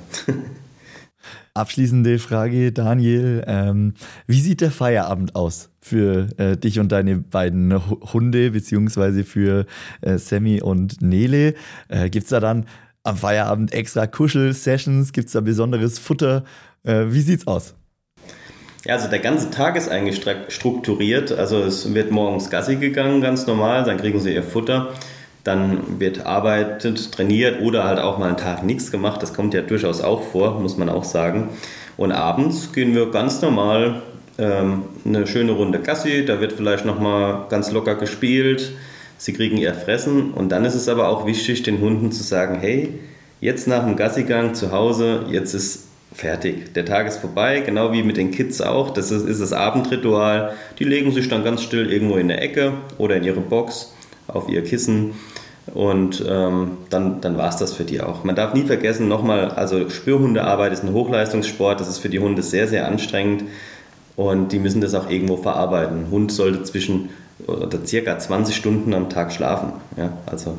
Abschließende 1.54 2.20
Frage, 2.20 2.72
Daniel. 2.72 3.44
Ähm, 3.48 3.94
wie 4.28 4.40
sieht 4.40 4.62
der 4.62 4.72
Feierabend 4.72 5.36
aus 5.36 5.70
für 5.82 6.30
äh, 6.38 6.56
dich 6.56 6.80
und 6.80 6.92
deine 6.92 7.18
beiden 7.18 7.74
Hunde, 8.14 8.52
beziehungsweise 8.52 9.24
für 9.24 9.66
äh, 10.02 10.18
Sammy 10.18 10.62
und 10.62 11.02
Nele? 11.02 11.56
Äh, 11.90 12.10
Gibt 12.10 12.26
es 12.26 12.30
da 12.30 12.40
dann 12.40 12.66
am 13.04 13.18
Feierabend 13.18 13.74
extra 13.74 14.08
Kuschel-Sessions? 14.08 15.12
Gibt 15.12 15.28
es 15.28 15.34
da 15.34 15.42
besonderes 15.42 16.00
Futter? 16.00 16.44
Äh, 16.84 17.06
wie 17.10 17.22
sieht's 17.22 17.48
aus? 17.48 17.74
Ja, 18.86 18.96
also 18.96 19.10
der 19.10 19.20
ganze 19.20 19.50
Tag 19.50 19.76
ist 19.76 19.90
eigentlich 19.90 20.24
strukturiert. 20.48 21.32
Also 21.32 21.62
es 21.64 21.94
wird 21.94 22.12
morgens 22.12 22.50
Gassi 22.50 22.78
gegangen, 22.78 23.22
ganz 23.22 23.46
normal, 23.48 23.84
dann 23.84 23.98
kriegen 23.98 24.20
sie 24.20 24.34
ihr 24.34 24.44
Futter. 24.44 24.94
Dann 25.44 26.00
wird 26.00 26.26
arbeitet, 26.26 27.12
trainiert 27.12 27.62
oder 27.62 27.86
halt 27.86 28.00
auch 28.00 28.18
mal 28.18 28.28
einen 28.28 28.38
Tag 28.38 28.64
nichts 28.64 28.92
gemacht. 28.92 29.22
Das 29.22 29.34
kommt 29.34 29.54
ja 29.54 29.62
durchaus 29.62 30.02
auch 30.02 30.24
vor, 30.24 30.60
muss 30.60 30.78
man 30.78 30.90
auch 30.90 31.04
sagen. 31.04 31.50
Und 31.98 32.12
abends 32.12 32.72
gehen 32.74 32.94
wir 32.94 33.12
ganz 33.12 33.42
normal 33.42 34.02
ähm, 34.38 34.84
eine 35.06 35.28
schöne 35.28 35.54
Runde 35.54 35.80
Gassi. 35.80 36.26
Da 36.26 36.40
wird 36.40 36.54
vielleicht 36.54 36.86
nochmal 36.86 37.46
ganz 37.50 37.72
locker 37.72 37.96
gespielt. 37.96 38.72
Sie 39.18 39.34
kriegen 39.34 39.58
ihr 39.58 39.74
Fressen. 39.74 40.32
Und 40.32 40.50
dann 40.50 40.66
ist 40.66 40.76
es 40.76 40.88
aber 40.88 41.10
auch 41.10 41.26
wichtig, 41.26 41.64
den 41.64 41.82
Hunden 41.82 42.12
zu 42.12 42.24
sagen, 42.24 42.58
hey, 42.60 43.00
jetzt 43.42 43.68
nach 43.68 43.84
dem 43.86 43.96
Gassigang 43.96 44.54
zu 44.54 44.72
Hause, 44.72 45.26
jetzt 45.30 45.54
ist 45.54 45.88
fertig. 46.14 46.74
Der 46.74 46.86
Tag 46.86 47.08
ist 47.08 47.18
vorbei, 47.18 47.62
genau 47.66 47.92
wie 47.92 48.04
mit 48.04 48.18
den 48.18 48.32
Kids 48.32 48.62
auch. 48.62 48.92
Das 48.92 49.12
ist, 49.12 49.28
ist 49.28 49.42
das 49.42 49.54
Abendritual. 49.54 50.54
Die 50.80 50.86
legen 50.86 51.12
sich 51.12 51.30
dann 51.30 51.44
ganz 51.44 51.62
still 51.62 51.92
irgendwo 51.92 52.16
in 52.16 52.30
der 52.30 52.42
Ecke 52.42 52.74
oder 52.98 53.18
in 53.18 53.24
ihre 53.24 53.42
Box 53.42 53.94
auf 54.34 54.50
ihr 54.50 54.64
Kissen 54.64 55.12
und 55.74 56.24
ähm, 56.28 56.78
dann, 56.90 57.22
dann 57.22 57.38
war 57.38 57.50
es 57.50 57.58
das 57.58 57.74
für 57.74 57.84
die 57.84 58.02
auch. 58.02 58.24
Man 58.24 58.36
darf 58.36 58.54
nie 58.54 58.64
vergessen, 58.64 59.08
nochmal, 59.08 59.50
also 59.52 59.90
Spürhundearbeit 59.90 60.74
ist 60.74 60.84
ein 60.84 60.94
Hochleistungssport, 60.94 61.80
das 61.80 61.88
ist 61.88 62.00
für 62.00 62.10
die 62.10 62.20
Hunde 62.20 62.42
sehr, 62.42 62.68
sehr 62.68 62.88
anstrengend 62.88 63.44
und 64.16 64.52
die 64.52 64.60
müssen 64.60 64.82
das 64.82 64.96
auch 64.96 65.10
irgendwo 65.10 65.38
verarbeiten. 65.38 66.06
Ein 66.06 66.12
Hund 66.12 66.32
sollte 66.32 66.64
zwischen 66.64 67.10
oder 67.48 67.86
circa 67.86 68.20
20 68.20 68.56
Stunden 68.56 68.94
am 68.94 69.10
Tag 69.10 69.32
schlafen. 69.32 69.74
Ja, 69.96 70.12
also 70.26 70.58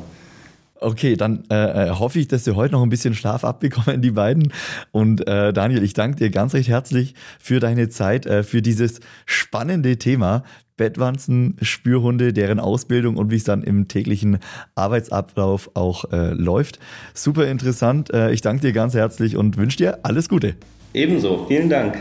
Okay, 0.82 1.14
dann 1.14 1.44
äh, 1.50 1.88
äh, 1.88 1.90
hoffe 1.90 2.18
ich, 2.18 2.28
dass 2.28 2.44
Sie 2.44 2.56
heute 2.56 2.72
noch 2.72 2.82
ein 2.82 2.88
bisschen 2.88 3.14
Schlaf 3.14 3.44
abbekommen, 3.44 4.00
die 4.00 4.12
beiden. 4.12 4.50
Und 4.92 5.26
äh, 5.28 5.52
Daniel, 5.52 5.82
ich 5.82 5.92
danke 5.92 6.16
dir 6.16 6.30
ganz 6.30 6.54
recht 6.54 6.70
herzlich 6.70 7.14
für 7.38 7.60
deine 7.60 7.90
Zeit, 7.90 8.24
äh, 8.24 8.42
für 8.42 8.62
dieses 8.62 9.00
spannende 9.26 9.98
Thema. 9.98 10.42
Bettwanzen, 10.80 11.58
Spürhunde, 11.60 12.32
deren 12.32 12.58
Ausbildung 12.58 13.18
und 13.18 13.30
wie 13.30 13.36
es 13.36 13.44
dann 13.44 13.62
im 13.62 13.86
täglichen 13.86 14.38
Arbeitsablauf 14.74 15.70
auch 15.74 16.10
äh, 16.10 16.32
läuft. 16.32 16.78
Super 17.12 17.46
interessant. 17.48 18.10
Äh, 18.14 18.32
ich 18.32 18.40
danke 18.40 18.62
dir 18.62 18.72
ganz 18.72 18.94
herzlich 18.94 19.36
und 19.36 19.58
wünsche 19.58 19.76
dir 19.76 19.98
alles 20.04 20.30
Gute. 20.30 20.54
Ebenso, 20.94 21.44
vielen 21.46 21.68
Dank. 21.68 21.98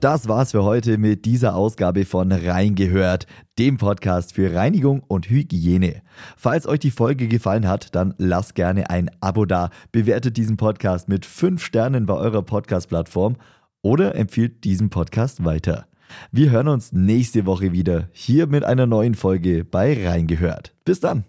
Das 0.00 0.28
war's 0.28 0.52
für 0.52 0.62
heute 0.62 0.96
mit 0.96 1.24
dieser 1.24 1.56
Ausgabe 1.56 2.04
von 2.04 2.30
Reingehört, 2.30 3.26
dem 3.58 3.78
Podcast 3.78 4.32
für 4.32 4.54
Reinigung 4.54 5.02
und 5.08 5.28
Hygiene. 5.28 6.02
Falls 6.36 6.68
euch 6.68 6.78
die 6.78 6.92
Folge 6.92 7.26
gefallen 7.26 7.66
hat, 7.66 7.96
dann 7.96 8.14
lasst 8.16 8.54
gerne 8.54 8.90
ein 8.90 9.10
Abo 9.20 9.44
da, 9.44 9.70
bewertet 9.90 10.36
diesen 10.36 10.56
Podcast 10.56 11.08
mit 11.08 11.26
5 11.26 11.60
Sternen 11.60 12.06
bei 12.06 12.14
eurer 12.14 12.42
Podcast-Plattform 12.42 13.38
oder 13.82 14.14
empfiehlt 14.14 14.62
diesen 14.62 14.88
Podcast 14.88 15.44
weiter. 15.44 15.88
Wir 16.30 16.50
hören 16.50 16.68
uns 16.68 16.92
nächste 16.92 17.44
Woche 17.44 17.72
wieder 17.72 18.08
hier 18.12 18.46
mit 18.46 18.62
einer 18.62 18.86
neuen 18.86 19.16
Folge 19.16 19.64
bei 19.64 20.06
Reingehört. 20.06 20.74
Bis 20.84 21.00
dann! 21.00 21.24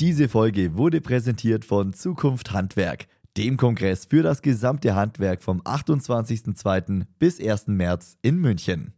Diese 0.00 0.28
Folge 0.28 0.76
wurde 0.76 1.00
präsentiert 1.00 1.64
von 1.64 1.92
Zukunft 1.92 2.52
Handwerk, 2.52 3.08
dem 3.36 3.56
Kongress 3.56 4.04
für 4.04 4.22
das 4.22 4.42
gesamte 4.42 4.94
Handwerk 4.94 5.42
vom 5.42 5.60
28.02. 5.62 7.04
bis 7.18 7.40
1. 7.40 7.66
März 7.66 8.16
in 8.22 8.36
München. 8.36 8.92